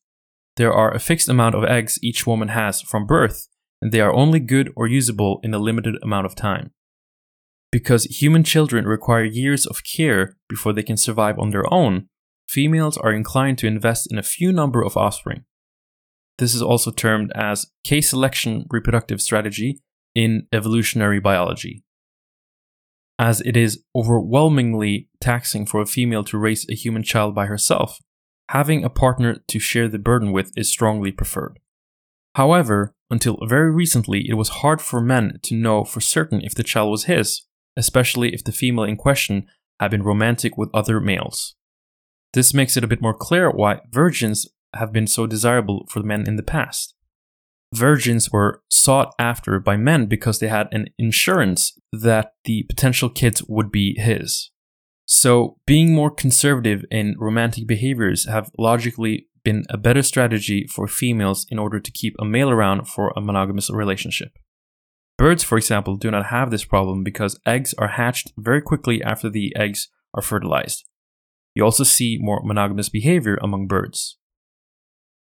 There 0.58 0.74
are 0.74 0.94
a 0.94 1.00
fixed 1.00 1.30
amount 1.30 1.56
of 1.56 1.64
eggs 1.64 2.00
each 2.02 2.28
woman 2.28 2.50
has 2.50 2.82
from 2.82 3.06
birth, 3.06 3.48
and 3.82 3.92
they 3.92 4.02
are 4.02 4.14
only 4.14 4.40
good 4.40 4.72
or 4.76 4.88
usable 4.88 5.40
in 5.44 5.54
a 5.54 5.60
limited 5.60 5.96
amount 6.02 6.26
of 6.26 6.36
time. 6.36 6.72
Because 7.72 8.06
human 8.06 8.44
children 8.44 8.86
require 8.86 9.24
years 9.24 9.66
of 9.66 9.84
care 9.84 10.38
before 10.48 10.74
they 10.74 10.84
can 10.84 10.98
survive 10.98 11.38
on 11.38 11.50
their 11.50 11.72
own, 11.72 12.08
females 12.48 12.98
are 12.98 13.12
inclined 13.12 13.58
to 13.60 13.68
invest 13.68 14.12
in 14.12 14.18
a 14.18 14.24
few 14.24 14.52
number 14.52 14.82
of 14.82 14.96
offspring. 14.96 15.44
This 16.38 16.54
is 16.54 16.62
also 16.62 16.92
termed 16.92 17.32
as 17.36 17.68
K 17.84 18.00
selection 18.02 18.66
reproductive 18.70 19.22
strategy 19.22 19.82
in 20.16 20.48
evolutionary 20.54 21.20
biology. 21.20 21.84
As 23.20 23.42
it 23.42 23.58
is 23.58 23.84
overwhelmingly 23.96 25.10
taxing 25.20 25.66
for 25.66 25.82
a 25.82 25.88
female 25.88 26.24
to 26.26 26.38
raise 26.38 26.68
a 26.70 26.76
human 26.76 27.04
child 27.04 27.34
by 27.34 27.48
herself, 27.48 28.00
having 28.50 28.84
a 28.84 28.90
partner 28.90 29.44
to 29.48 29.60
share 29.60 29.88
the 29.88 30.00
burden 30.00 30.32
with 30.32 30.52
is 30.56 30.70
strongly 30.70 31.12
preferred. 31.12 31.60
However, 32.38 32.94
until 33.10 33.40
very 33.48 33.72
recently, 33.72 34.30
it 34.30 34.36
was 34.36 34.62
hard 34.62 34.80
for 34.80 35.02
men 35.02 35.40
to 35.42 35.56
know 35.56 35.84
for 35.84 36.00
certain 36.00 36.40
if 36.42 36.54
the 36.54 36.64
child 36.64 36.92
was 36.92 37.06
his, 37.06 37.48
especially 37.76 38.32
if 38.32 38.44
the 38.44 38.52
female 38.52 38.84
in 38.84 38.96
question 38.96 39.48
had 39.80 39.90
been 39.90 40.04
romantic 40.04 40.56
with 40.56 40.70
other 40.72 41.00
males. 41.00 41.56
This 42.34 42.54
makes 42.54 42.78
it 42.78 42.84
a 42.84 42.88
bit 42.88 43.02
more 43.02 43.16
clear 43.16 43.50
why 43.50 43.82
virgins 43.90 44.46
have 44.76 44.94
been 44.94 45.08
so 45.08 45.26
desirable 45.26 45.88
for 45.90 46.04
men 46.04 46.28
in 46.28 46.36
the 46.36 46.44
past. 46.44 46.94
Virgins 47.74 48.32
were 48.32 48.62
sought 48.70 49.16
after 49.18 49.60
by 49.60 49.76
men 49.76 50.06
because 50.06 50.38
they 50.38 50.48
had 50.48 50.68
an 50.72 50.90
insurance 51.00 51.74
that 51.92 52.34
the 52.44 52.62
potential 52.70 53.10
kids 53.10 53.42
would 53.48 53.72
be 53.72 53.96
his. 53.98 54.52
So, 55.08 55.58
being 55.66 55.96
more 55.96 56.12
conservative 56.12 56.86
in 56.92 57.16
romantic 57.18 57.66
behaviors 57.66 58.28
have 58.28 58.52
logically 58.60 59.27
been 59.48 59.64
a 59.70 59.78
better 59.78 60.04
strategy 60.04 60.68
for 60.68 60.90
females 60.90 61.48
in 61.50 61.58
order 61.58 61.80
to 61.80 61.90
keep 61.90 62.14
a 62.20 62.26
male 62.26 62.50
around 62.50 62.86
for 62.86 63.14
a 63.16 63.22
monogamous 63.22 63.70
relationship. 63.70 64.32
Birds, 65.18 65.42
for 65.42 65.58
example, 65.58 65.96
do 65.96 66.12
not 66.12 66.26
have 66.26 66.52
this 66.52 66.66
problem 66.66 67.02
because 67.02 67.40
eggs 67.46 67.74
are 67.78 67.94
hatched 68.00 68.34
very 68.36 68.62
quickly 68.62 69.02
after 69.02 69.30
the 69.30 69.56
eggs 69.56 69.88
are 70.14 70.22
fertilized. 70.22 70.84
You 71.56 71.64
also 71.64 71.86
see 71.86 72.18
more 72.20 72.42
monogamous 72.44 72.90
behavior 72.90 73.38
among 73.42 73.68
birds. 73.68 74.18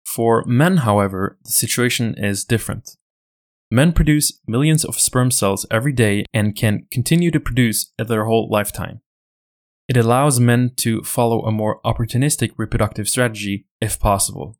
For 0.06 0.42
men, 0.46 0.78
however, 0.78 1.36
the 1.44 1.52
situation 1.52 2.14
is 2.16 2.42
different. 2.42 2.96
Men 3.70 3.92
produce 3.92 4.40
millions 4.46 4.82
of 4.82 4.98
sperm 4.98 5.30
cells 5.30 5.66
every 5.70 5.92
day 5.92 6.24
and 6.32 6.56
can 6.56 6.86
continue 6.90 7.30
to 7.32 7.38
produce 7.48 7.92
their 7.98 8.24
whole 8.24 8.48
lifetime. 8.50 9.02
It 9.88 9.98
allows 9.98 10.40
men 10.40 10.72
to 10.76 11.02
follow 11.02 11.42
a 11.42 11.52
more 11.52 11.82
opportunistic 11.84 12.52
reproductive 12.56 13.10
strategy 13.10 13.65
if 13.80 13.98
possible. 14.00 14.56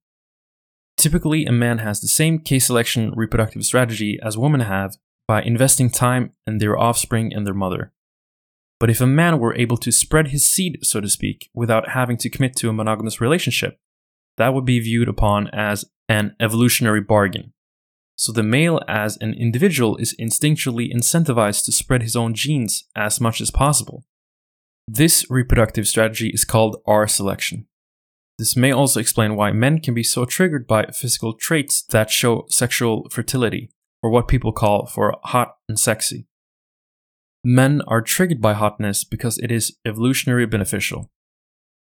Typically, 0.97 1.45
a 1.45 1.53
man 1.53 1.79
has 1.79 2.01
the 2.01 2.09
same 2.09 2.39
K 2.39 2.59
selection 2.59 3.13
reproductive 3.15 3.65
strategy 3.65 4.19
as 4.23 4.39
women 4.39 4.61
have 4.61 4.97
by 5.29 5.43
investing 5.43 5.91
time 5.91 6.33
in 6.47 6.59
their 6.59 6.79
offspring 6.79 7.33
and 7.35 7.47
their 7.47 7.55
mother. 7.55 7.93
But 8.79 8.91
if 8.91 9.01
a 9.01 9.07
man 9.07 9.39
were 9.39 9.55
able 9.55 9.77
to 9.79 9.93
spread 9.93 10.29
his 10.29 10.47
seed, 10.47 10.79
so 10.83 11.01
to 11.01 11.09
speak, 11.09 11.51
without 11.55 11.91
having 11.91 12.17
to 12.19 12.31
commit 12.31 12.57
to 12.57 12.69
a 12.69 12.75
monogamous 12.75 13.21
relationship, 13.21 13.79
that 14.37 14.53
would 14.53 14.65
be 14.65 14.81
viewed 14.81 15.09
upon 15.09 15.49
as 15.49 15.87
an 16.09 16.37
evolutionary 16.41 17.01
bargain. 17.01 17.53
So 18.17 18.33
the 18.33 18.43
male 18.43 18.81
as 18.89 19.17
an 19.19 19.35
individual 19.35 19.97
is 19.97 20.15
instinctually 20.19 20.93
incentivized 20.93 21.65
to 21.65 21.73
spread 21.73 22.03
his 22.03 22.17
own 22.17 22.35
genes 22.35 22.85
as 22.95 23.21
much 23.21 23.41
as 23.41 23.51
possible. 23.51 24.05
This 24.89 25.27
reproductive 25.29 25.89
strategy 25.89 26.29
is 26.29 26.45
called 26.45 26.81
R 26.87 27.09
selection. 27.09 27.67
This 28.39 28.57
may 28.57 28.71
also 28.71 29.01
explain 29.01 29.35
why 29.35 29.53
men 29.53 29.81
can 29.81 29.95
be 29.95 30.03
so 30.03 30.25
triggered 30.25 30.67
by 30.67 30.87
physical 30.87 31.33
traits 31.33 31.83
that 31.83 32.11
show 32.11 32.47
sexual 32.51 33.09
fertility, 33.11 33.71
or 34.03 34.11
what 34.11 34.29
people 34.29 34.53
call 34.53 34.87
for 34.87 35.17
hot 35.25 35.57
and 35.69 35.79
sexy. 35.79 36.27
Men 37.43 37.81
are 37.87 38.03
triggered 38.03 38.41
by 38.41 38.53
hotness 38.53 39.05
because 39.05 39.39
it 39.39 39.51
is 39.51 39.77
evolutionary 39.87 40.47
beneficial. 40.47 41.11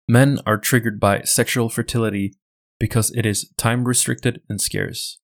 Men 0.09 0.41
are 0.45 0.59
triggered 0.59 1.01
by 1.01 1.23
sexual 1.23 1.69
fertility 1.69 2.35
because 2.79 3.11
it 3.13 3.25
is 3.25 3.51
time 3.57 3.85
restricted 3.85 4.43
and 4.49 4.61
scarce. 4.61 5.19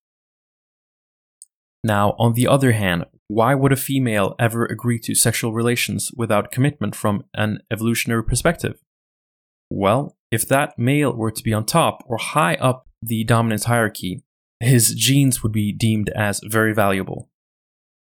Now, 1.84 2.14
on 2.18 2.34
the 2.34 2.46
other 2.46 2.72
hand, 2.72 3.04
why 3.28 3.54
would 3.54 3.72
a 3.72 3.76
female 3.76 4.34
ever 4.38 4.64
agree 4.64 4.98
to 5.00 5.14
sexual 5.14 5.52
relations 5.52 6.10
without 6.16 6.52
commitment 6.52 6.94
from 6.94 7.24
an 7.34 7.58
evolutionary 7.70 8.24
perspective? 8.24 8.80
Well, 9.68 10.16
if 10.32 10.48
that 10.48 10.78
male 10.78 11.14
were 11.14 11.30
to 11.30 11.42
be 11.44 11.52
on 11.52 11.66
top 11.66 12.02
or 12.06 12.16
high 12.16 12.54
up 12.54 12.88
the 13.02 13.22
dominance 13.22 13.66
hierarchy, 13.66 14.24
his 14.60 14.94
genes 14.94 15.42
would 15.42 15.52
be 15.52 15.72
deemed 15.72 16.08
as 16.10 16.40
very 16.44 16.72
valuable. 16.72 17.28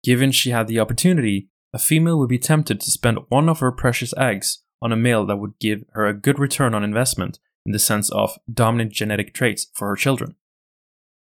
Given 0.04 0.32
she 0.32 0.50
had 0.50 0.68
the 0.68 0.80
opportunity, 0.80 1.50
a 1.72 1.78
female 1.78 2.18
would 2.18 2.30
be 2.30 2.40
tempted 2.40 2.82
to 2.82 2.92
spend 2.92 3.20
one 3.30 3.48
of 3.48 3.60
her 3.60 3.72
precious 3.72 4.14
eggs 4.18 4.64
on 4.82 4.92
a 4.92 4.98
male 4.98 5.26
that 5.28 5.38
would 5.38 5.60
give 5.60 5.84
her 5.92 6.08
a 6.08 6.14
good 6.14 6.40
return 6.40 6.74
on 6.74 6.84
investment 6.84 7.40
in 7.64 7.74
the 7.74 7.80
sense 7.80 8.10
of 8.12 8.40
dominant 8.52 8.92
genetic 8.92 9.34
traits 9.34 9.68
for 9.76 9.90
her 9.90 9.96
children. 9.96 10.36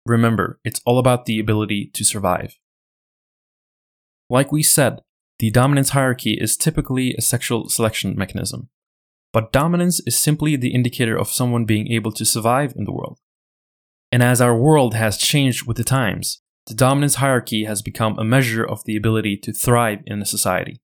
Remember, 0.06 0.60
it's 0.66 0.82
all 0.86 1.00
about 1.00 1.26
the 1.26 1.40
ability 1.40 1.90
to 1.94 2.04
survive. 2.04 2.58
Like 4.30 4.52
we 4.52 4.64
said, 4.64 5.02
the 5.40 5.52
dominance 5.52 5.90
hierarchy 5.90 6.34
is 6.34 6.58
typically 6.58 7.14
a 7.14 7.22
sexual 7.22 7.70
selection 7.70 8.16
mechanism, 8.18 8.70
but 9.34 9.52
dominance 9.52 10.02
is 10.06 10.18
simply 10.18 10.56
the 10.56 10.74
indicator 10.74 11.18
of 11.18 11.30
someone 11.30 11.66
being 11.66 11.88
able 11.92 12.12
to 12.12 12.26
survive 12.26 12.74
in 12.76 12.86
the 12.86 12.92
world. 12.92 13.20
And 14.12 14.22
as 14.22 14.42
our 14.42 14.56
world 14.56 14.94
has 14.94 15.18
changed 15.18 15.66
with 15.66 15.78
the 15.78 15.84
times, 15.84 16.42
the 16.68 16.74
dominance 16.74 17.16
hierarchy 17.16 17.64
has 17.64 17.82
become 17.82 18.20
a 18.20 18.24
measure 18.24 18.64
of 18.64 18.84
the 18.84 18.96
ability 18.96 19.38
to 19.38 19.54
thrive 19.54 20.00
in 20.06 20.22
a 20.22 20.26
society. 20.26 20.82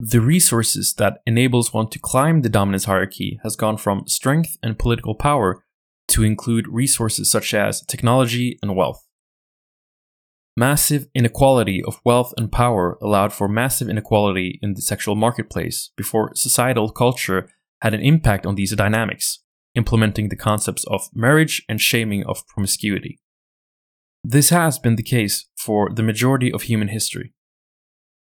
The 0.00 0.20
resources 0.20 0.94
that 0.94 1.18
enables 1.26 1.72
one 1.72 1.88
to 1.90 1.98
climb 1.98 2.42
the 2.42 2.48
dominance 2.48 2.86
hierarchy 2.86 3.38
has 3.42 3.56
gone 3.56 3.76
from 3.76 4.08
strength 4.08 4.56
and 4.62 4.78
political 4.78 5.14
power 5.14 5.64
to 6.08 6.24
include 6.24 6.66
resources 6.68 7.30
such 7.30 7.54
as 7.54 7.82
technology 7.82 8.58
and 8.62 8.74
wealth. 8.74 9.06
Massive 10.56 11.08
inequality 11.16 11.82
of 11.82 12.00
wealth 12.04 12.32
and 12.36 12.52
power 12.52 12.96
allowed 13.02 13.32
for 13.32 13.48
massive 13.48 13.88
inequality 13.88 14.60
in 14.62 14.74
the 14.74 14.82
sexual 14.82 15.16
marketplace 15.16 15.90
before 15.96 16.30
societal 16.36 16.90
culture 16.90 17.50
had 17.80 17.92
an 17.92 18.00
impact 18.00 18.46
on 18.46 18.54
these 18.54 18.74
dynamics, 18.76 19.40
implementing 19.74 20.28
the 20.28 20.36
concepts 20.36 20.84
of 20.84 21.08
marriage 21.12 21.64
and 21.68 21.80
shaming 21.80 22.24
of 22.24 22.46
promiscuity. 22.46 23.18
This 24.22 24.50
has 24.50 24.78
been 24.78 24.94
the 24.94 25.02
case 25.02 25.46
for 25.56 25.90
the 25.90 26.04
majority 26.04 26.52
of 26.52 26.62
human 26.62 26.88
history. 26.88 27.34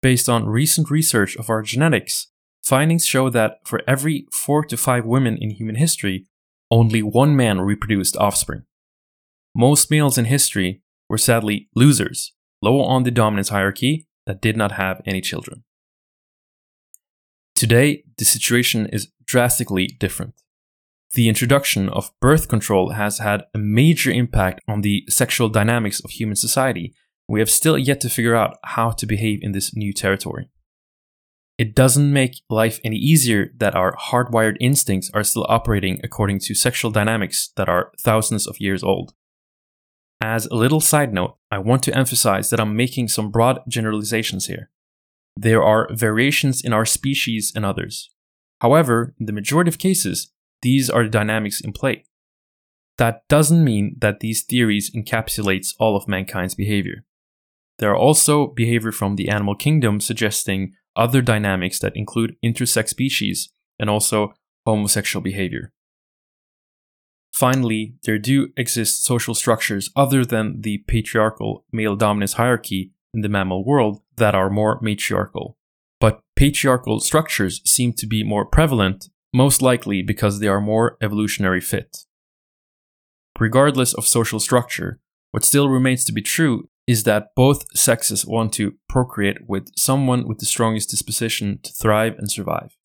Based 0.01 0.29
on 0.29 0.47
recent 0.47 0.91
research 0.91 1.37
of 1.37 1.51
our 1.51 1.61
genetics, 1.61 2.29
findings 2.65 3.05
show 3.05 3.29
that 3.29 3.59
for 3.65 3.83
every 3.87 4.27
4 4.33 4.65
to 4.65 4.77
5 4.79 5.05
women 5.05 5.37
in 5.37 5.51
human 5.51 5.77
history, 5.77 6.27
only 6.71 7.03
one 7.03 7.37
man 7.37 7.61
reproduced 7.61 8.17
offspring. 8.17 8.63
Most 9.55 9.91
males 9.91 10.19
in 10.19 10.25
history, 10.25 10.83
were 11.09 11.19
sadly 11.19 11.69
losers, 11.75 12.33
low 12.63 12.81
on 12.81 13.03
the 13.03 13.11
dominance 13.11 13.51
hierarchy 13.51 14.07
that 14.27 14.41
did 14.41 14.57
not 14.57 14.73
have 14.73 15.01
any 15.07 15.21
children. 15.21 15.65
Today, 17.55 18.05
the 18.19 18.25
situation 18.25 18.87
is 18.87 19.09
drastically 19.25 19.87
different. 19.87 20.35
The 21.15 21.29
introduction 21.29 21.89
of 21.89 22.11
birth 22.21 22.49
control 22.49 22.91
has 22.91 23.19
had 23.19 23.45
a 23.55 23.59
major 23.59 24.11
impact 24.11 24.61
on 24.69 24.83
the 24.83 25.05
sexual 25.09 25.49
dynamics 25.49 26.01
of 26.01 26.11
human 26.11 26.37
society. 26.37 26.95
We 27.29 27.41
have 27.41 27.51
still 27.51 27.79
yet 27.79 28.01
to 28.03 28.11
figure 28.11 28.35
out 28.35 28.59
how 28.65 28.91
to 28.91 29.07
behave 29.07 29.39
in 29.43 29.53
this 29.53 29.75
new 29.75 29.93
territory. 29.93 30.51
It 31.59 31.75
doesn't 31.75 32.13
make 32.13 32.43
life 32.51 32.81
any 32.85 32.97
easier 32.97 33.51
that 33.57 33.75
our 33.75 33.97
hardwired 33.97 34.57
instincts 34.61 35.11
are 35.15 35.25
still 35.25 35.47
operating 35.49 36.01
according 36.05 36.41
to 36.41 36.55
sexual 36.55 36.91
dynamics 36.91 37.51
that 37.57 37.69
are 37.69 37.93
thousands 37.99 38.47
of 38.47 38.61
years 38.61 38.83
old. 38.83 39.15
As 40.21 40.47
a 40.47 40.55
little 40.55 40.81
side 40.81 41.13
note, 41.13 41.37
I 41.51 41.59
want 41.59 41.83
to 41.85 41.97
emphasize 41.97 42.51
that 42.51 42.61
I'm 42.61 42.77
making 42.77 43.09
some 43.09 43.31
broad 43.31 43.61
generalizations 43.69 44.47
here. 44.47 44.71
There 45.37 45.63
are 45.63 45.89
variations 45.93 46.65
in 46.65 46.73
our 46.73 46.87
species 46.87 47.53
and 47.55 47.65
others. 47.65 48.11
However, 48.61 49.15
in 49.21 49.27
the 49.27 49.33
majority 49.33 49.69
of 49.69 49.79
cases, 49.79 50.33
these 50.63 50.89
are 50.89 51.05
the 51.05 51.11
dynamics 51.11 51.61
in 51.61 51.73
play. 51.73 52.05
That 52.97 53.29
doesn't 53.29 53.63
mean 53.63 53.97
that 54.01 54.21
these 54.21 54.43
theories 54.43 54.91
encapsulates 54.91 55.75
all 55.79 55.97
of 55.97 56.09
mankind's 56.09 56.55
behavior. 56.55 57.05
There 57.79 57.91
are 57.91 57.97
also 57.97 58.47
behavior 58.47 58.93
from 58.93 59.17
the 59.17 59.29
animal 59.29 59.55
kingdom 59.55 60.01
suggesting 60.01 60.73
other 60.97 61.21
dynamics 61.21 61.79
that 61.81 61.95
include 61.95 62.37
intersex 62.43 62.89
species 62.89 63.51
and 63.79 63.91
also 63.91 64.33
homosexual 64.65 65.23
behavior. 65.23 65.73
Finally, 67.37 67.93
there 68.05 68.19
do 68.19 68.49
exist 68.57 69.05
social 69.05 69.35
structures 69.35 69.91
other 69.95 70.25
than 70.25 70.63
the 70.63 70.79
patriarchal 70.89 71.67
male 71.71 71.95
dominance 71.95 72.33
hierarchy 72.33 72.93
in 73.13 73.21
the 73.21 73.29
mammal 73.29 73.63
world 73.63 74.01
that 74.17 74.35
are 74.35 74.49
more 74.49 74.81
matriarchal. 74.81 75.59
But 76.01 76.21
patriarchal 76.35 76.99
structures 77.01 77.61
seem 77.71 77.93
to 77.93 78.07
be 78.07 78.25
more 78.25 78.47
prevalent, 78.47 79.11
most 79.35 79.61
likely 79.61 80.01
because 80.01 80.39
they 80.39 80.49
are 80.49 80.63
more 80.63 80.97
evolutionary 81.03 81.61
fit. 81.61 82.07
Regardless 83.39 83.93
of 83.93 84.07
social 84.07 84.41
structure, 84.41 84.99
what 85.31 85.45
still 85.45 85.69
remains 85.69 86.07
to 86.07 86.13
be 86.13 86.23
true 86.23 86.71
is 86.87 87.05
that 87.05 87.35
both 87.37 87.67
sexes 87.77 88.25
want 88.25 88.55
to 88.55 88.77
procreate 88.89 89.47
with 89.47 89.69
someone 89.77 90.27
with 90.27 90.39
the 90.39 90.47
strongest 90.47 90.89
disposition 90.89 91.59
to 91.65 91.73
thrive 91.75 92.15
and 92.17 92.31
survive. 92.31 92.79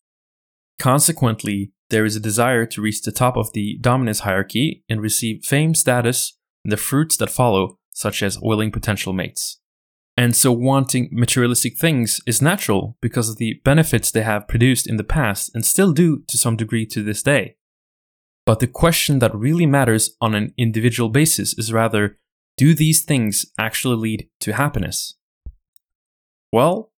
Consequently, 0.78 1.71
there 1.92 2.06
is 2.06 2.16
a 2.16 2.20
desire 2.20 2.66
to 2.66 2.80
reach 2.80 3.02
the 3.02 3.12
top 3.12 3.36
of 3.36 3.52
the 3.52 3.78
dominance 3.80 4.20
hierarchy 4.20 4.82
and 4.88 5.00
receive 5.00 5.44
fame, 5.44 5.74
status, 5.74 6.36
and 6.64 6.72
the 6.72 6.76
fruits 6.76 7.16
that 7.18 7.30
follow, 7.30 7.78
such 7.94 8.22
as 8.22 8.40
willing 8.40 8.72
potential 8.72 9.12
mates. 9.12 9.60
And 10.16 10.34
so, 10.34 10.52
wanting 10.52 11.10
materialistic 11.12 11.76
things 11.78 12.20
is 12.26 12.42
natural 12.42 12.96
because 13.00 13.28
of 13.28 13.36
the 13.36 13.60
benefits 13.64 14.10
they 14.10 14.22
have 14.22 14.48
produced 14.48 14.88
in 14.88 14.96
the 14.96 15.04
past 15.04 15.50
and 15.54 15.64
still 15.64 15.92
do 15.92 16.22
to 16.28 16.38
some 16.38 16.56
degree 16.56 16.86
to 16.86 17.02
this 17.02 17.22
day. 17.22 17.56
But 18.44 18.60
the 18.60 18.66
question 18.66 19.18
that 19.20 19.34
really 19.34 19.66
matters 19.66 20.16
on 20.20 20.34
an 20.34 20.54
individual 20.56 21.10
basis 21.10 21.56
is 21.56 21.72
rather 21.72 22.18
do 22.56 22.74
these 22.74 23.02
things 23.02 23.46
actually 23.58 23.96
lead 23.96 24.28
to 24.40 24.52
happiness? 24.52 25.14
Well, 26.52 26.90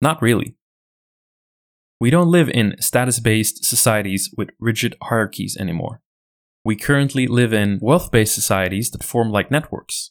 not 0.00 0.20
really. 0.20 0.56
We 2.00 2.08
don't 2.08 2.30
live 2.30 2.48
in 2.48 2.76
status 2.80 3.20
based 3.20 3.62
societies 3.62 4.32
with 4.34 4.50
rigid 4.58 4.96
hierarchies 5.02 5.56
anymore. 5.58 6.00
We 6.64 6.74
currently 6.74 7.26
live 7.26 7.52
in 7.52 7.78
wealth 7.82 8.10
based 8.10 8.34
societies 8.34 8.90
that 8.90 9.04
form 9.04 9.30
like 9.30 9.50
networks. 9.50 10.10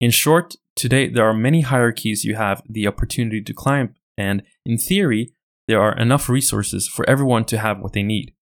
In 0.00 0.12
short, 0.12 0.54
today 0.76 1.08
there 1.08 1.28
are 1.28 1.34
many 1.34 1.62
hierarchies 1.62 2.24
you 2.24 2.36
have 2.36 2.62
the 2.68 2.86
opportunity 2.86 3.42
to 3.42 3.52
climb, 3.52 3.96
and 4.16 4.44
in 4.64 4.78
theory, 4.78 5.32
there 5.66 5.82
are 5.82 5.96
enough 5.98 6.28
resources 6.28 6.86
for 6.86 7.08
everyone 7.10 7.44
to 7.46 7.58
have 7.58 7.80
what 7.80 7.94
they 7.94 8.04
need. 8.04 8.32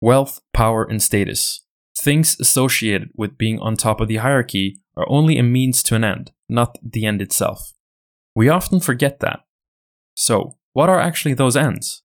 Wealth, 0.00 0.40
power, 0.52 0.84
and 0.84 1.02
status, 1.02 1.64
things 1.96 2.38
associated 2.38 3.10
with 3.16 3.36
being 3.36 3.58
on 3.58 3.76
top 3.76 4.00
of 4.00 4.06
the 4.06 4.16
hierarchy, 4.16 4.80
are 4.96 5.06
only 5.08 5.38
a 5.38 5.42
means 5.42 5.82
to 5.84 5.96
an 5.96 6.04
end, 6.04 6.30
not 6.48 6.78
the 6.82 7.04
end 7.04 7.20
itself. 7.20 7.72
We 8.34 8.48
often 8.48 8.78
forget 8.78 9.18
that. 9.20 9.40
So, 10.14 10.57
what 10.78 10.88
are 10.88 11.00
actually 11.00 11.34
those 11.34 11.56
ends? 11.56 12.04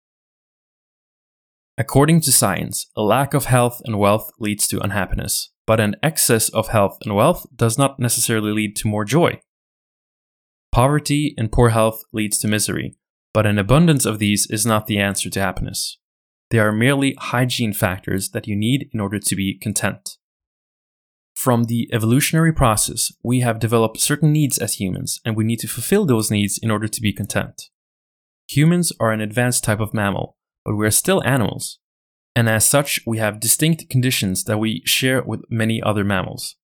According 1.79 2.21
to 2.21 2.31
science, 2.31 2.91
a 2.95 3.01
lack 3.01 3.33
of 3.33 3.47
health 3.47 3.81
and 3.87 3.99
wealth 3.99 4.31
leads 4.39 4.69
to 4.69 4.79
unhappiness, 4.79 5.53
but 5.67 5.81
an 5.81 5.97
excess 6.03 6.51
of 6.51 6.69
health 6.69 6.99
and 7.03 7.17
wealth 7.17 7.47
does 7.57 7.79
not 7.79 7.99
necessarily 7.99 8.53
lead 8.53 8.77
to 8.77 8.87
more 8.87 9.07
joy. 9.07 9.41
Poverty 10.71 11.35
and 11.39 11.51
poor 11.51 11.71
health 11.71 12.03
leads 12.13 12.37
to 12.41 12.47
misery, 12.47 12.95
but 13.33 13.47
an 13.47 13.59
abundance 13.59 14.05
of 14.05 14.19
these 14.19 14.47
is 14.51 14.67
not 14.67 14.87
the 14.87 14.99
answer 14.99 15.31
to 15.31 15.41
happiness. 15.41 15.97
They 16.51 16.59
are 16.59 16.71
merely 16.71 17.17
hygiene 17.19 17.73
factors 17.73 18.33
that 18.33 18.47
you 18.47 18.55
need 18.55 18.91
in 18.93 19.01
order 19.01 19.19
to 19.19 19.35
be 19.35 19.57
content. 19.59 20.19
From 21.33 21.65
the 21.65 21.89
evolutionary 21.91 22.53
process, 22.53 23.11
we 23.25 23.41
have 23.41 23.61
developed 23.61 23.99
certain 23.99 24.31
needs 24.31 24.59
as 24.59 24.75
humans, 24.75 25.23
and 25.25 25.39
we 25.39 25.45
need 25.45 25.61
to 25.61 25.69
fulfill 25.69 26.05
those 26.05 26.31
needs 26.31 26.59
in 26.59 26.71
order 26.71 26.87
to 26.87 27.01
be 27.01 27.15
content. 27.15 27.71
Humans 28.49 28.93
are 28.99 29.13
an 29.13 29.21
advanced 29.21 29.63
type 29.65 29.81
of 29.81 29.93
mammal, 29.93 30.37
but 30.65 30.75
we 30.75 30.87
are 30.87 30.91
still 30.91 31.23
animals. 31.25 31.79
And 32.35 32.49
as 32.49 32.67
such, 32.67 33.01
we 33.07 33.19
have 33.19 33.41
distinct 33.41 33.91
conditions 33.91 34.45
that 34.45 34.59
we 34.59 34.83
share 34.85 35.23
with 35.23 35.43
many 35.51 35.83
other 35.83 36.05
mammals 36.05 36.57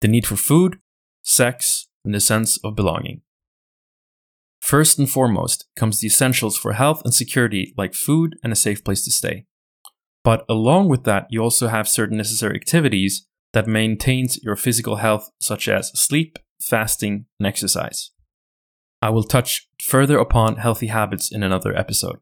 the 0.00 0.08
need 0.08 0.26
for 0.26 0.36
food, 0.36 0.78
sex, 1.22 1.88
and 2.06 2.14
the 2.14 2.20
sense 2.20 2.56
of 2.64 2.74
belonging. 2.74 3.20
First 4.60 4.98
and 4.98 5.10
foremost 5.10 5.66
comes 5.76 6.00
the 6.00 6.06
essentials 6.06 6.56
for 6.56 6.72
health 6.72 7.02
and 7.04 7.12
security, 7.12 7.74
like 7.76 7.92
food 7.92 8.36
and 8.42 8.50
a 8.50 8.56
safe 8.56 8.82
place 8.82 9.04
to 9.04 9.10
stay. 9.10 9.44
But 10.24 10.44
along 10.48 10.88
with 10.88 11.04
that, 11.04 11.26
you 11.28 11.42
also 11.42 11.68
have 11.68 11.88
certain 11.88 12.16
necessary 12.16 12.56
activities 12.56 13.26
that 13.52 13.66
maintains 13.66 14.42
your 14.42 14.56
physical 14.56 14.96
health, 14.96 15.30
such 15.40 15.68
as 15.68 15.90
sleep, 15.98 16.38
fasting, 16.60 17.26
and 17.38 17.46
exercise. 17.46 18.10
I 19.02 19.10
will 19.10 19.24
touch 19.24 19.68
further 19.80 20.18
upon 20.18 20.56
healthy 20.56 20.88
habits 20.88 21.32
in 21.32 21.42
another 21.42 21.76
episode. 21.76 22.18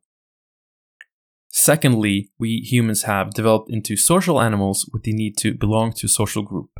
Secondly, 1.50 2.30
we 2.38 2.58
humans 2.58 3.02
have 3.04 3.34
developed 3.34 3.70
into 3.70 3.96
social 3.96 4.40
animals 4.40 4.88
with 4.92 5.02
the 5.02 5.12
need 5.12 5.36
to 5.38 5.54
belong 5.54 5.92
to 5.94 6.06
a 6.06 6.08
social 6.08 6.42
group, 6.42 6.70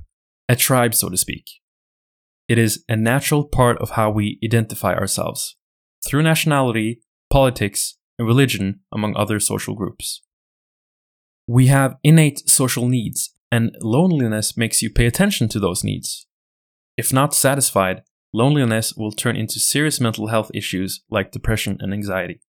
a 0.49 0.55
tribe, 0.55 0.95
so 0.95 1.09
to 1.09 1.17
speak. 1.17 1.61
It 2.49 2.59
is 2.59 2.85
a 2.89 2.97
natural 2.97 3.45
part 3.45 3.79
of 3.79 3.91
how 3.91 4.11
we 4.11 4.39
identify 4.45 4.95
ourselves 4.95 5.57
through 6.07 6.23
nationality, 6.23 7.03
politics, 7.31 7.99
and 8.19 8.29
religion, 8.29 8.81
among 8.93 9.17
other 9.17 9.41
social 9.41 9.75
groups. 9.75 10.23
We 11.47 11.67
have 11.67 11.97
innate 12.05 12.49
social 12.49 12.89
needs, 12.89 13.35
and 13.51 13.77
loneliness 13.81 14.57
makes 14.57 14.83
you 14.83 14.91
pay 14.91 15.07
attention 15.07 15.49
to 15.49 15.59
those 15.59 15.83
needs. 15.83 16.27
If 16.97 17.13
not 17.13 17.35
satisfied, 17.35 18.03
loneliness 18.33 18.95
will 18.95 19.13
turn 19.13 19.37
into 19.37 19.59
serious 19.59 20.01
mental 20.01 20.29
health 20.29 20.51
issues 20.55 21.03
like 21.11 21.33
depression 21.33 21.77
and 21.81 21.93
anxiety. 21.93 22.41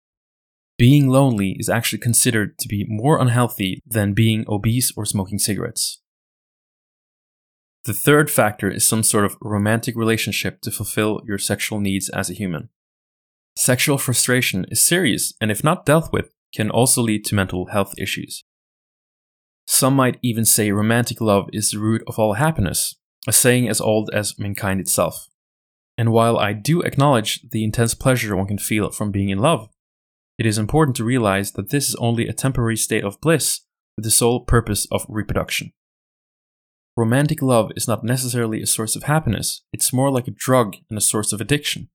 Being 0.78 1.10
lonely 1.10 1.58
is 1.60 1.70
actually 1.70 2.00
considered 2.00 2.58
to 2.60 2.68
be 2.68 2.86
more 2.88 3.20
unhealthy 3.20 3.82
than 3.86 4.14
being 4.14 4.46
obese 4.48 4.94
or 4.96 5.06
smoking 5.06 5.40
cigarettes. 5.40 6.02
The 7.86 7.94
third 7.94 8.30
factor 8.30 8.70
is 8.70 8.86
some 8.86 9.04
sort 9.04 9.26
of 9.26 9.38
romantic 9.42 9.96
relationship 9.96 10.62
to 10.62 10.72
fulfill 10.72 11.22
your 11.26 11.38
sexual 11.38 11.80
needs 11.80 12.10
as 12.10 12.30
a 12.30 12.34
human. 12.34 12.70
Sexual 13.56 13.98
frustration 13.98 14.66
is 14.70 14.86
serious 14.86 15.34
and, 15.42 15.52
if 15.52 15.64
not 15.64 15.86
dealt 15.86 16.14
with, 16.14 16.34
can 16.54 16.70
also 16.70 17.02
lead 17.02 17.26
to 17.26 17.36
mental 17.36 17.68
health 17.68 17.94
issues. 17.98 18.44
Some 19.66 19.96
might 19.96 20.18
even 20.22 20.46
say 20.46 20.72
romantic 20.72 21.22
love 21.22 21.50
is 21.54 21.72
the 21.72 21.80
root 21.80 22.04
of 22.08 22.18
all 22.18 22.34
happiness, 22.34 22.96
a 23.28 23.34
saying 23.34 23.70
as 23.70 23.80
old 23.80 24.10
as 24.14 24.40
mankind 24.40 24.80
itself. 24.80 25.29
And 26.00 26.14
while 26.14 26.38
I 26.38 26.54
do 26.54 26.82
acknowledge 26.82 27.42
the 27.50 27.62
intense 27.62 27.94
pleasure 27.94 28.34
one 28.34 28.48
can 28.48 28.58
feel 28.58 28.90
from 28.90 29.12
being 29.12 29.28
in 29.28 29.40
love, 29.40 29.68
it 30.38 30.46
is 30.46 30.58
important 30.58 30.96
to 30.96 31.04
realize 31.04 31.52
that 31.52 31.72
this 31.72 31.90
is 31.90 31.96
only 31.96 32.26
a 32.26 32.32
temporary 32.32 32.78
state 32.78 33.04
of 33.04 33.20
bliss 33.20 33.66
with 33.98 34.06
the 34.06 34.10
sole 34.10 34.46
purpose 34.46 34.88
of 34.94 35.06
reproduction. 35.10 35.74
Romantic 36.96 37.42
love 37.42 37.74
is 37.76 37.86
not 37.86 38.06
necessarily 38.06 38.62
a 38.62 38.66
source 38.66 38.96
of 38.96 39.04
happiness, 39.04 39.64
it's 39.74 39.92
more 39.92 40.10
like 40.10 40.30
a 40.30 40.32
drug 40.32 40.78
and 40.90 40.98
a 40.98 41.02
source 41.02 41.34
of 41.34 41.42
addiction. 41.42 41.90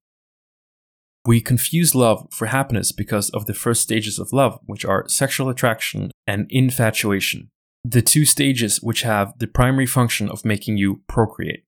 We 1.24 1.40
confuse 1.40 1.94
love 1.94 2.28
for 2.30 2.48
happiness 2.48 2.92
because 2.92 3.30
of 3.30 3.46
the 3.46 3.54
first 3.54 3.80
stages 3.80 4.18
of 4.18 4.34
love, 4.34 4.60
which 4.66 4.84
are 4.84 5.08
sexual 5.08 5.48
attraction 5.48 6.10
and 6.26 6.46
infatuation, 6.50 7.48
the 7.82 8.02
two 8.02 8.26
stages 8.26 8.82
which 8.82 9.00
have 9.00 9.32
the 9.38 9.46
primary 9.46 9.86
function 9.86 10.28
of 10.28 10.44
making 10.44 10.76
you 10.76 11.00
procreate. 11.08 11.64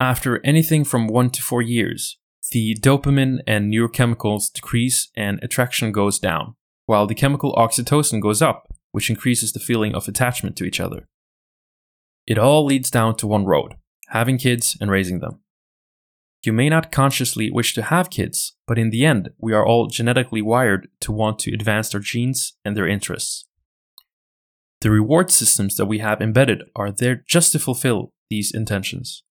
After 0.00 0.44
anything 0.44 0.84
from 0.84 1.06
one 1.06 1.30
to 1.30 1.42
four 1.42 1.62
years, 1.62 2.18
the 2.50 2.74
dopamine 2.74 3.38
and 3.46 3.72
neurochemicals 3.72 4.52
decrease 4.52 5.08
and 5.16 5.38
attraction 5.42 5.92
goes 5.92 6.18
down, 6.18 6.56
while 6.86 7.06
the 7.06 7.14
chemical 7.14 7.54
oxytocin 7.54 8.20
goes 8.20 8.42
up, 8.42 8.68
which 8.92 9.08
increases 9.10 9.52
the 9.52 9.60
feeling 9.60 9.94
of 9.94 10.06
attachment 10.06 10.56
to 10.56 10.64
each 10.64 10.80
other. 10.80 11.08
It 12.26 12.38
all 12.38 12.64
leads 12.64 12.90
down 12.90 13.16
to 13.16 13.26
one 13.26 13.44
road 13.44 13.74
having 14.08 14.38
kids 14.38 14.76
and 14.80 14.90
raising 14.90 15.18
them. 15.18 15.40
You 16.44 16.52
may 16.52 16.68
not 16.68 16.92
consciously 16.92 17.50
wish 17.50 17.74
to 17.74 17.82
have 17.82 18.10
kids, 18.10 18.54
but 18.66 18.78
in 18.78 18.90
the 18.90 19.04
end, 19.04 19.30
we 19.38 19.52
are 19.52 19.66
all 19.66 19.88
genetically 19.88 20.40
wired 20.40 20.88
to 21.00 21.10
want 21.10 21.40
to 21.40 21.52
advance 21.52 21.92
our 21.94 22.00
genes 22.00 22.52
and 22.64 22.76
their 22.76 22.86
interests. 22.86 23.46
The 24.82 24.90
reward 24.90 25.32
systems 25.32 25.74
that 25.76 25.86
we 25.86 25.98
have 25.98 26.20
embedded 26.20 26.62
are 26.76 26.92
there 26.92 27.24
just 27.26 27.50
to 27.52 27.58
fulfill 27.58 28.12
these 28.30 28.54
intentions. 28.54 29.23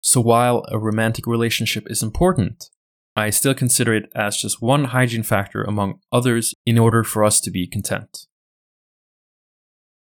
So 0.00 0.20
while 0.20 0.64
a 0.68 0.78
romantic 0.78 1.26
relationship 1.26 1.84
is 1.90 2.02
important, 2.02 2.70
I 3.16 3.30
still 3.30 3.54
consider 3.54 3.94
it 3.94 4.10
as 4.14 4.36
just 4.36 4.62
one 4.62 4.84
hygiene 4.84 5.22
factor 5.22 5.62
among 5.62 6.00
others 6.10 6.54
in 6.64 6.78
order 6.78 7.04
for 7.04 7.24
us 7.24 7.40
to 7.40 7.50
be 7.50 7.66
content. 7.66 8.26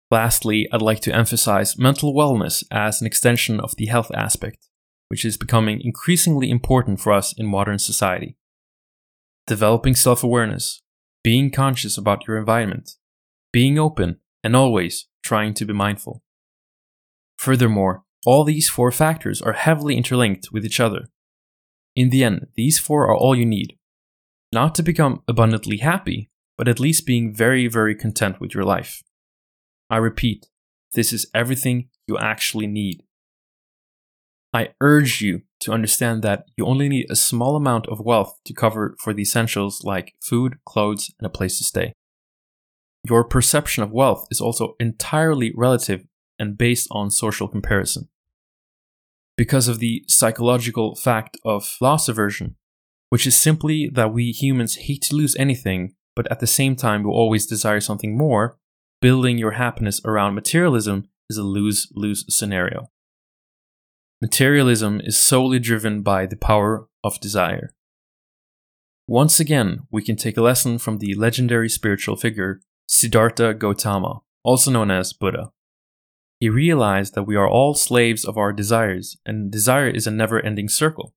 Lastly, 0.10 0.68
I'd 0.72 0.82
like 0.82 1.02
to 1.02 1.14
emphasize 1.14 1.78
mental 1.78 2.14
wellness 2.14 2.64
as 2.72 3.02
an 3.02 3.08
extension 3.08 3.60
of 3.60 3.76
the 3.76 3.88
health 3.88 4.12
aspect 4.14 4.68
which 5.14 5.26
is 5.26 5.38
becoming 5.38 5.80
increasingly 5.80 6.50
important 6.50 7.00
for 7.00 7.14
us 7.14 7.34
in 7.34 7.46
modern 7.46 7.78
society. 7.78 8.36
Developing 9.46 9.94
self 9.94 10.24
awareness, 10.24 10.82
being 11.24 11.52
conscious 11.52 12.00
about 12.00 12.26
your 12.28 12.36
environment, 12.36 12.96
being 13.52 13.78
open, 13.78 14.18
and 14.44 14.56
always 14.56 15.08
trying 15.24 15.54
to 15.54 15.66
be 15.66 15.74
mindful. 15.74 16.24
Furthermore, 17.38 18.06
all 18.26 18.44
these 18.44 18.70
four 18.70 18.92
factors 18.92 19.42
are 19.42 19.54
heavily 19.54 19.98
interlinked 19.98 20.52
with 20.52 20.66
each 20.66 20.80
other. 20.80 21.10
In 21.96 22.10
the 22.10 22.24
end, 22.24 22.48
these 22.56 22.80
four 22.80 23.06
are 23.06 23.16
all 23.16 23.36
you 23.36 23.46
need. 23.46 23.78
Not 24.52 24.76
to 24.76 24.84
become 24.84 25.22
abundantly 25.28 25.78
happy, 25.78 26.30
but 26.58 26.68
at 26.68 26.80
least 26.80 27.06
being 27.06 27.34
very, 27.34 27.68
very 27.68 27.96
content 27.96 28.40
with 28.40 28.54
your 28.54 28.64
life. 28.64 29.04
I 29.90 29.98
repeat, 29.98 30.48
this 30.94 31.12
is 31.12 31.28
everything 31.34 31.90
you 32.08 32.18
actually 32.18 32.68
need. 32.68 33.04
I 34.54 34.70
urge 34.80 35.22
you 35.22 35.42
to 35.62 35.72
understand 35.72 36.22
that 36.22 36.46
you 36.56 36.66
only 36.66 36.88
need 36.88 37.08
a 37.10 37.16
small 37.16 37.56
amount 37.56 37.88
of 37.88 38.00
wealth 38.00 38.38
to 38.46 38.54
cover 38.54 38.96
for 39.00 39.14
the 39.14 39.24
essentials 39.24 39.84
like 39.84 40.14
food, 40.22 40.58
clothes, 40.66 41.12
and 41.20 41.26
a 41.26 41.30
place 41.30 41.58
to 41.58 41.64
stay. 41.64 41.94
Your 43.08 43.24
perception 43.24 43.84
of 43.84 43.92
wealth 43.92 44.28
is 44.30 44.40
also 44.40 44.76
entirely 44.80 45.52
relative 45.56 46.06
and 46.38 46.58
based 46.58 46.88
on 46.92 47.10
social 47.10 47.48
comparison. 47.48 48.10
Because 49.36 49.68
of 49.68 49.80
the 49.80 50.04
psychological 50.08 50.96
fact 50.96 51.38
of 51.44 51.78
loss 51.82 52.08
aversion, 52.08 52.56
which 53.10 53.26
is 53.26 53.36
simply 53.36 53.90
that 53.94 54.14
we 54.14 54.32
humans 54.32 54.76
hate 54.76 55.02
to 55.04 55.16
lose 55.16 55.36
anything, 55.36 55.96
but 56.16 56.32
at 56.32 56.40
the 56.40 56.48
same 56.48 56.76
time 56.76 57.04
we 57.04 57.10
always 57.10 57.46
desire 57.46 57.80
something 57.80 58.18
more, 58.18 58.58
building 59.02 59.38
your 59.38 59.52
happiness 59.52 60.02
around 60.06 60.36
materialism 60.36 61.10
is 61.30 61.38
a 61.38 61.44
lose 61.44 61.88
lose 61.96 62.26
scenario. 62.30 62.90
Materialism 64.22 65.02
is 65.04 65.20
solely 65.20 65.60
driven 65.60 66.02
by 66.02 66.26
the 66.26 66.38
power 66.38 66.88
of 67.04 67.20
desire. 67.20 67.74
Once 69.08 69.40
again, 69.40 69.80
we 69.92 70.02
can 70.02 70.16
take 70.16 70.38
a 70.38 70.42
lesson 70.42 70.78
from 70.78 71.00
the 71.00 71.14
legendary 71.16 71.68
spiritual 71.68 72.16
figure 72.16 72.62
Siddhartha 72.88 73.54
Gautama, 73.54 74.22
also 74.44 74.72
known 74.72 74.92
as 74.92 75.12
Buddha. 75.12 75.52
He 76.44 76.50
realized 76.50 77.16
that 77.16 77.24
we 77.24 77.38
are 77.38 77.48
all 77.48 77.74
slaves 77.74 78.26
of 78.26 78.38
our 78.38 78.52
desires, 78.52 79.16
and 79.26 79.50
desire 79.50 79.88
is 79.88 80.06
a 80.06 80.12
never 80.12 80.42
ending 80.42 80.68
circle. 80.68 81.16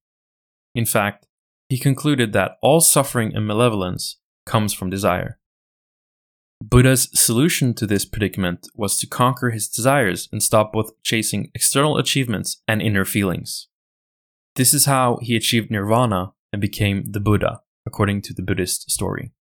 In 0.72 0.86
fact, 0.86 1.26
he 1.68 1.78
concluded 1.78 2.32
that 2.32 2.58
all 2.62 2.80
suffering 2.80 3.34
and 3.34 3.44
malevolence 3.44 4.18
comes 4.44 4.72
from 4.72 4.88
desire. 4.88 5.40
Buddha's 6.62 7.10
solution 7.12 7.74
to 7.74 7.88
this 7.88 8.04
predicament 8.04 8.68
was 8.76 9.00
to 9.00 9.08
conquer 9.08 9.50
his 9.50 9.66
desires 9.66 10.28
and 10.30 10.40
stop 10.40 10.72
both 10.72 10.92
chasing 11.02 11.50
external 11.56 11.98
achievements 11.98 12.62
and 12.68 12.80
inner 12.80 13.04
feelings. 13.04 13.66
This 14.54 14.72
is 14.72 14.84
how 14.84 15.18
he 15.20 15.34
achieved 15.34 15.72
nirvana 15.72 16.34
and 16.52 16.62
became 16.62 17.02
the 17.10 17.18
Buddha, 17.18 17.62
according 17.84 18.22
to 18.22 18.32
the 18.32 18.44
Buddhist 18.44 18.92
story. 18.92 19.32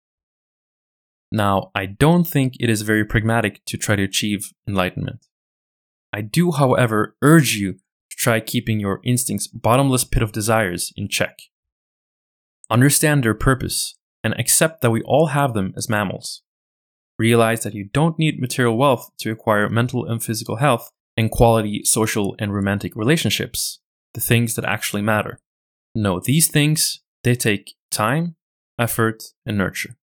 Now, 1.32 1.70
I 1.76 1.86
don't 1.86 2.24
think 2.24 2.56
it 2.60 2.72
is 2.72 2.82
very 2.82 3.06
pragmatic 3.06 3.64
to 3.66 3.78
try 3.78 3.96
to 3.96 4.02
achieve 4.02 4.52
enlightenment. 4.68 5.28
I 6.16 6.22
do, 6.22 6.54
however, 6.54 7.18
urge 7.22 7.56
you 7.56 7.74
to 7.74 8.16
try 8.16 8.40
keeping 8.40 8.80
your 8.80 9.02
instinct's 9.04 9.48
bottomless 9.48 10.06
pit 10.06 10.24
of 10.24 10.32
desires 10.32 10.94
in 10.96 11.10
check. 11.10 11.38
Understand 12.70 13.26
their 13.26 13.34
purpose 13.34 13.96
and 14.24 14.34
accept 14.40 14.80
that 14.80 14.92
we 14.92 15.02
all 15.02 15.28
have 15.28 15.54
them 15.54 15.74
as 15.76 15.90
mammals. 15.90 16.42
Realize 17.20 17.64
that 17.64 17.74
you 17.74 17.90
don't 17.92 18.18
need 18.18 18.40
material 18.40 18.78
wealth 18.78 19.12
to 19.18 19.30
acquire 19.30 19.68
mental 19.68 20.06
and 20.06 20.24
physical 20.24 20.56
health 20.56 20.90
and 21.18 21.30
quality 21.30 21.82
social 21.84 22.34
and 22.40 22.54
romantic 22.54 22.96
relationships, 22.96 23.80
the 24.14 24.22
things 24.22 24.56
that 24.56 24.64
actually 24.64 25.02
matter. 25.02 25.38
No, 25.94 26.22
these 26.22 26.48
things, 26.48 27.02
they 27.26 27.36
take 27.36 27.76
time, 27.92 28.38
effort, 28.80 29.22
and 29.46 29.58
nurture. 29.58 29.98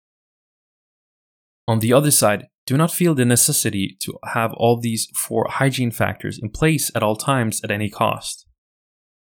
On 1.68 1.78
the 1.78 1.92
other 1.92 2.10
side, 2.10 2.48
do 2.70 2.76
not 2.76 2.92
feel 2.92 3.16
the 3.16 3.24
necessity 3.24 3.96
to 3.98 4.16
have 4.32 4.52
all 4.52 4.78
these 4.78 5.08
four 5.12 5.44
hygiene 5.50 5.90
factors 5.90 6.38
in 6.40 6.50
place 6.50 6.88
at 6.94 7.02
all 7.02 7.16
times 7.16 7.60
at 7.64 7.70
any 7.72 7.90
cost. 7.90 8.46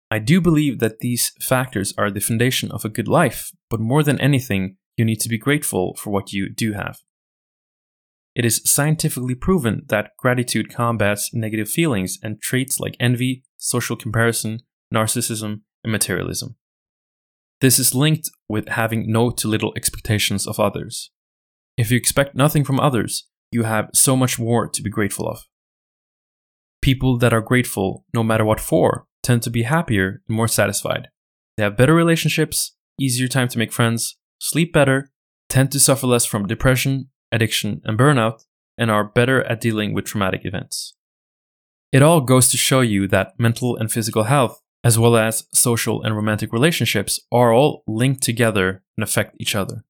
I 0.10 0.18
do 0.18 0.42
believe 0.42 0.80
that 0.80 0.98
these 1.02 1.32
factors 1.40 1.94
are 1.96 2.10
the 2.10 2.22
foundation 2.22 2.72
of 2.72 2.84
a 2.84 2.90
good 2.90 3.08
life, 3.08 3.52
but 3.70 3.80
more 3.80 4.02
than 4.02 4.20
anything, 4.20 4.78
you 4.98 5.06
need 5.06 5.20
to 5.20 5.30
be 5.30 5.38
grateful 5.38 5.94
for 5.94 6.10
what 6.10 6.34
you 6.34 6.50
do 6.52 6.74
have. 6.74 7.02
It 8.34 8.46
is 8.46 8.64
scientifically 8.66 9.36
proven 9.36 9.84
that 9.90 10.18
gratitude 10.18 10.74
combats 10.74 11.32
negative 11.32 11.70
feelings 11.70 12.18
and 12.24 12.42
traits 12.42 12.80
like 12.80 12.98
envy, 13.00 13.44
social 13.58 13.96
comparison, 13.96 14.62
narcissism, 14.92 15.62
and 15.84 15.92
materialism. 15.92 16.56
This 17.62 17.78
is 17.78 17.94
linked 17.94 18.28
with 18.50 18.70
having 18.70 19.12
no 19.12 19.30
to 19.30 19.48
little 19.48 19.72
expectations 19.76 20.48
of 20.48 20.60
others. 20.60 21.12
If 21.78 21.92
you 21.92 21.98
expect 21.98 22.34
nothing 22.34 22.64
from 22.64 22.80
others, 22.80 23.28
you 23.56 23.64
have 23.64 23.90
so 23.94 24.16
much 24.16 24.38
more 24.38 24.68
to 24.68 24.84
be 24.84 24.90
grateful 24.90 25.28
of. 25.28 25.48
People 26.82 27.18
that 27.18 27.34
are 27.34 27.42
grateful, 27.42 28.06
no 28.14 28.22
matter 28.22 28.46
what 28.46 28.60
for, 28.60 29.08
tend 29.24 29.42
to 29.44 29.50
be 29.50 29.64
happier 29.64 30.22
and 30.28 30.38
more 30.38 30.48
satisfied. 30.48 31.08
They 31.58 31.64
have 31.64 31.78
better 31.78 31.96
relationships, 31.96 32.76
easier 33.00 33.28
time 33.28 33.48
to 33.48 33.58
make 33.58 33.72
friends, 33.72 34.18
sleep 34.40 34.74
better, 34.74 35.10
tend 35.50 35.72
to 35.72 35.80
suffer 35.80 36.06
less 36.06 36.26
from 36.26 36.48
depression, 36.48 37.10
addiction, 37.32 37.82
and 37.86 37.98
burnout, 37.98 38.44
and 38.78 38.92
are 38.92 39.04
better 39.04 39.44
at 39.46 39.62
dealing 39.62 39.94
with 39.94 40.06
traumatic 40.06 40.42
events. 40.44 40.94
It 41.92 42.04
all 42.04 42.22
goes 42.22 42.50
to 42.50 42.58
show 42.58 42.82
you 42.82 43.08
that 43.08 43.40
mental 43.40 43.78
and 43.78 43.90
physical 43.90 44.24
health, 44.24 44.62
as 44.84 45.00
well 45.00 45.16
as 45.16 45.48
social 45.54 46.04
and 46.04 46.16
romantic 46.16 46.52
relationships, 46.52 47.22
are 47.32 47.54
all 47.54 47.84
linked 47.88 48.22
together 48.22 48.84
and 48.98 49.04
affect 49.04 49.38
each 49.40 49.56
other. 49.56 49.86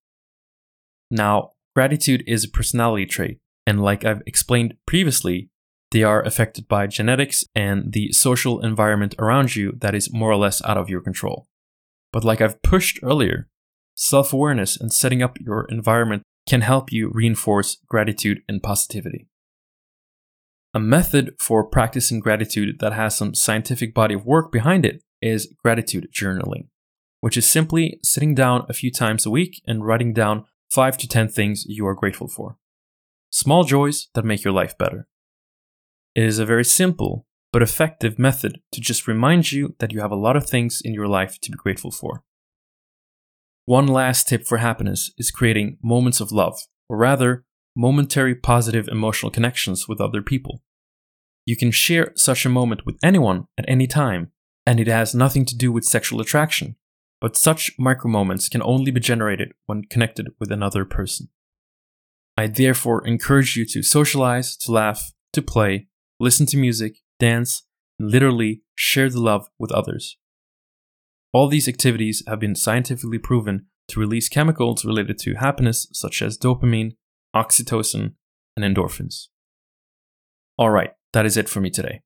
Now, 1.10 1.52
gratitude 1.76 2.24
is 2.28 2.44
a 2.44 2.50
personality 2.50 3.08
trait, 3.08 3.40
and 3.66 3.82
like 3.82 4.06
I've 4.06 4.22
explained 4.26 4.76
previously, 4.86 5.50
they 5.92 6.04
are 6.04 6.22
affected 6.22 6.68
by 6.68 6.88
genetics 6.88 7.44
and 7.56 7.94
the 7.94 8.12
social 8.12 8.60
environment 8.62 9.16
around 9.18 9.56
you 9.56 9.74
that 9.78 9.96
is 9.96 10.14
more 10.14 10.32
or 10.32 10.36
less 10.36 10.64
out 10.66 10.78
of 10.78 10.90
your 10.90 11.02
control. 11.02 11.48
But 12.12 12.24
like 12.24 12.42
I've 12.42 12.62
pushed 12.62 13.00
earlier, 13.04 13.48
self 13.96 14.34
awareness 14.34 14.78
and 14.78 14.92
setting 14.92 15.22
up 15.24 15.40
your 15.40 15.66
environment 15.70 16.24
can 16.48 16.62
help 16.62 16.92
you 16.92 17.10
reinforce 17.14 17.78
gratitude 17.88 18.42
and 18.48 18.62
positivity. 18.62 19.28
A 20.74 20.80
method 20.80 21.36
for 21.40 21.64
practicing 21.64 22.20
gratitude 22.20 22.80
that 22.80 22.94
has 22.94 23.16
some 23.16 23.34
scientific 23.34 23.94
body 23.94 24.14
of 24.14 24.26
work 24.26 24.52
behind 24.52 24.86
it 24.86 25.02
is 25.22 25.54
gratitude 25.64 26.10
journaling, 26.14 26.68
which 27.22 27.38
is 27.38 27.48
simply 27.48 28.00
sitting 28.04 28.36
down 28.36 28.66
a 28.68 28.74
few 28.74 28.92
times 28.92 29.26
a 29.26 29.30
week 29.30 29.62
and 29.66 29.86
writing 29.86 30.14
down 30.14 30.46
5 30.72 30.98
to 30.98 31.08
10 31.08 31.30
things 31.30 31.66
you 31.68 31.88
are 31.88 31.96
grateful 31.96 32.28
for. 32.28 32.58
Small 33.30 33.64
joys 33.64 34.08
that 34.14 34.26
make 34.26 34.44
your 34.44 34.54
life 34.54 34.78
better. 34.78 35.08
It 36.16 36.24
is 36.24 36.40
a 36.40 36.46
very 36.46 36.64
simple 36.64 37.28
but 37.52 37.62
effective 37.62 38.20
method 38.20 38.60
to 38.72 38.82
just 38.82 39.08
remind 39.08 39.52
you 39.52 39.76
that 39.80 39.94
you 39.94 40.02
have 40.02 40.12
a 40.12 40.16
lot 40.16 40.36
of 40.36 40.46
things 40.46 40.82
in 40.84 40.94
your 40.94 41.08
life 41.08 41.40
to 41.42 41.52
be 41.52 41.58
grateful 41.58 41.92
for. 41.92 42.24
One 43.66 43.88
last 43.88 44.28
tip 44.28 44.46
for 44.46 44.58
happiness 44.58 45.12
is 45.18 45.32
creating 45.32 45.78
moments 45.82 46.20
of 46.20 46.32
love, 46.32 46.60
or 46.90 46.98
rather, 46.98 47.46
momentary 47.76 48.36
positive 48.36 48.88
emotional 48.88 49.32
connections 49.32 49.88
with 49.88 50.00
other 50.00 50.22
people. 50.22 50.64
You 51.46 51.56
can 51.56 51.72
share 51.72 52.12
such 52.16 52.46
a 52.46 52.50
moment 52.50 52.86
with 52.86 52.98
anyone 53.04 53.48
at 53.58 53.66
any 53.68 53.88
time, 53.88 54.32
and 54.66 54.80
it 54.80 54.88
has 54.88 55.16
nothing 55.16 55.46
to 55.46 55.56
do 55.56 55.72
with 55.72 55.86
sexual 55.86 56.22
attraction, 56.22 56.76
but 57.22 57.38
such 57.38 57.72
micro 57.80 58.10
moments 58.10 58.50
can 58.50 58.62
only 58.64 58.92
be 58.92 59.00
generated 59.00 59.54
when 59.66 59.84
connected 59.84 60.28
with 60.40 60.52
another 60.52 60.86
person. 60.86 61.30
I 62.38 62.48
therefore 62.48 63.06
encourage 63.08 63.56
you 63.56 63.66
to 63.68 63.82
socialize, 63.82 64.58
to 64.58 64.72
laugh, 64.72 65.14
to 65.34 65.42
play, 65.42 65.88
listen 66.20 66.46
to 66.48 66.58
music, 66.58 66.98
dance, 67.20 67.64
and 67.98 68.12
literally 68.12 68.64
share 68.76 69.10
the 69.10 69.22
love 69.22 69.48
with 69.58 69.72
others. 69.72 70.18
All 71.32 71.48
these 71.48 71.68
activities 71.68 72.24
have 72.28 72.40
been 72.40 72.56
scientifically 72.56 73.20
proven 73.20 73.68
to 73.90 74.00
release 74.00 74.30
chemicals 74.30 74.84
related 74.84 75.18
to 75.20 75.36
happiness, 75.36 75.88
such 75.94 76.22
as 76.22 76.38
dopamine, 76.38 76.96
oxytocin, 77.36 78.14
and 78.58 78.76
endorphins. 78.76 79.28
Alright, 80.60 80.92
that 81.14 81.26
is 81.26 81.38
it 81.38 81.50
for 81.50 81.60
me 81.62 81.70
today. 81.70 82.02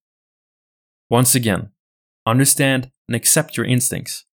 Once 1.10 1.36
again, 1.36 1.70
understand 2.26 2.92
and 3.08 3.16
accept 3.16 3.58
your 3.58 3.66
instincts. 3.66 4.26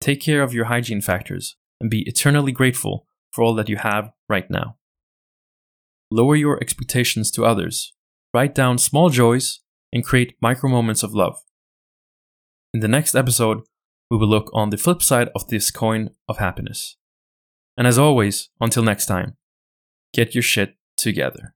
Take 0.00 0.20
care 0.20 0.42
of 0.42 0.52
your 0.52 0.66
hygiene 0.66 1.00
factors 1.00 1.56
and 1.80 1.90
be 1.90 2.02
eternally 2.08 2.52
grateful 2.52 3.06
for 3.32 3.42
all 3.42 3.54
that 3.54 3.68
you 3.68 3.76
have 3.76 4.10
right 4.28 4.50
now. 4.50 4.76
Lower 6.10 6.36
your 6.36 6.60
expectations 6.60 7.30
to 7.32 7.44
others. 7.44 7.92
Write 8.32 8.54
down 8.54 8.78
small 8.78 9.10
joys 9.10 9.60
and 9.92 10.04
create 10.04 10.36
micro 10.40 10.70
moments 10.70 11.02
of 11.02 11.14
love. 11.14 11.42
In 12.72 12.80
the 12.80 12.88
next 12.88 13.14
episode, 13.14 13.62
we 14.10 14.16
will 14.16 14.28
look 14.28 14.50
on 14.52 14.70
the 14.70 14.76
flip 14.76 15.02
side 15.02 15.30
of 15.34 15.48
this 15.48 15.70
coin 15.70 16.10
of 16.28 16.38
happiness. 16.38 16.96
And 17.76 17.86
as 17.86 17.98
always, 17.98 18.50
until 18.60 18.84
next 18.84 19.06
time, 19.06 19.36
get 20.12 20.34
your 20.34 20.42
shit 20.42 20.76
together. 20.96 21.55